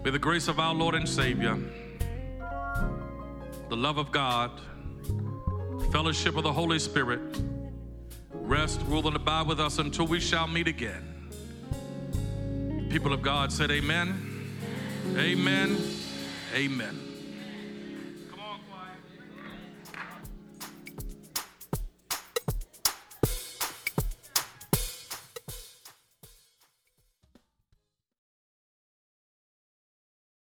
May 0.05 0.11
the 0.11 0.19
grace 0.19 0.49
of 0.49 0.59
our 0.59 0.75
Lord 0.75 0.97
and 0.97 1.09
Savior, 1.09 1.57
the 3.69 3.77
love 3.77 3.99
of 3.99 4.11
God, 4.11 4.51
fellowship 5.93 6.37
of 6.37 6.43
the 6.43 6.53
Holy 6.53 6.79
Spirit, 6.79 7.21
rest, 8.33 8.81
rule, 8.87 9.07
and 9.07 9.17
abide 9.17 9.47
with 9.47 9.61
us 9.61 9.79
until 9.79 10.07
we 10.07 10.21
shall 10.21 10.47
meet 10.47 10.69
again. 10.69 11.05
People 12.91 13.13
of 13.13 13.21
God 13.21 13.53
said, 13.53 13.71
Amen. 13.71 14.57
Amen. 15.17 15.77
Amen. 16.55 17.08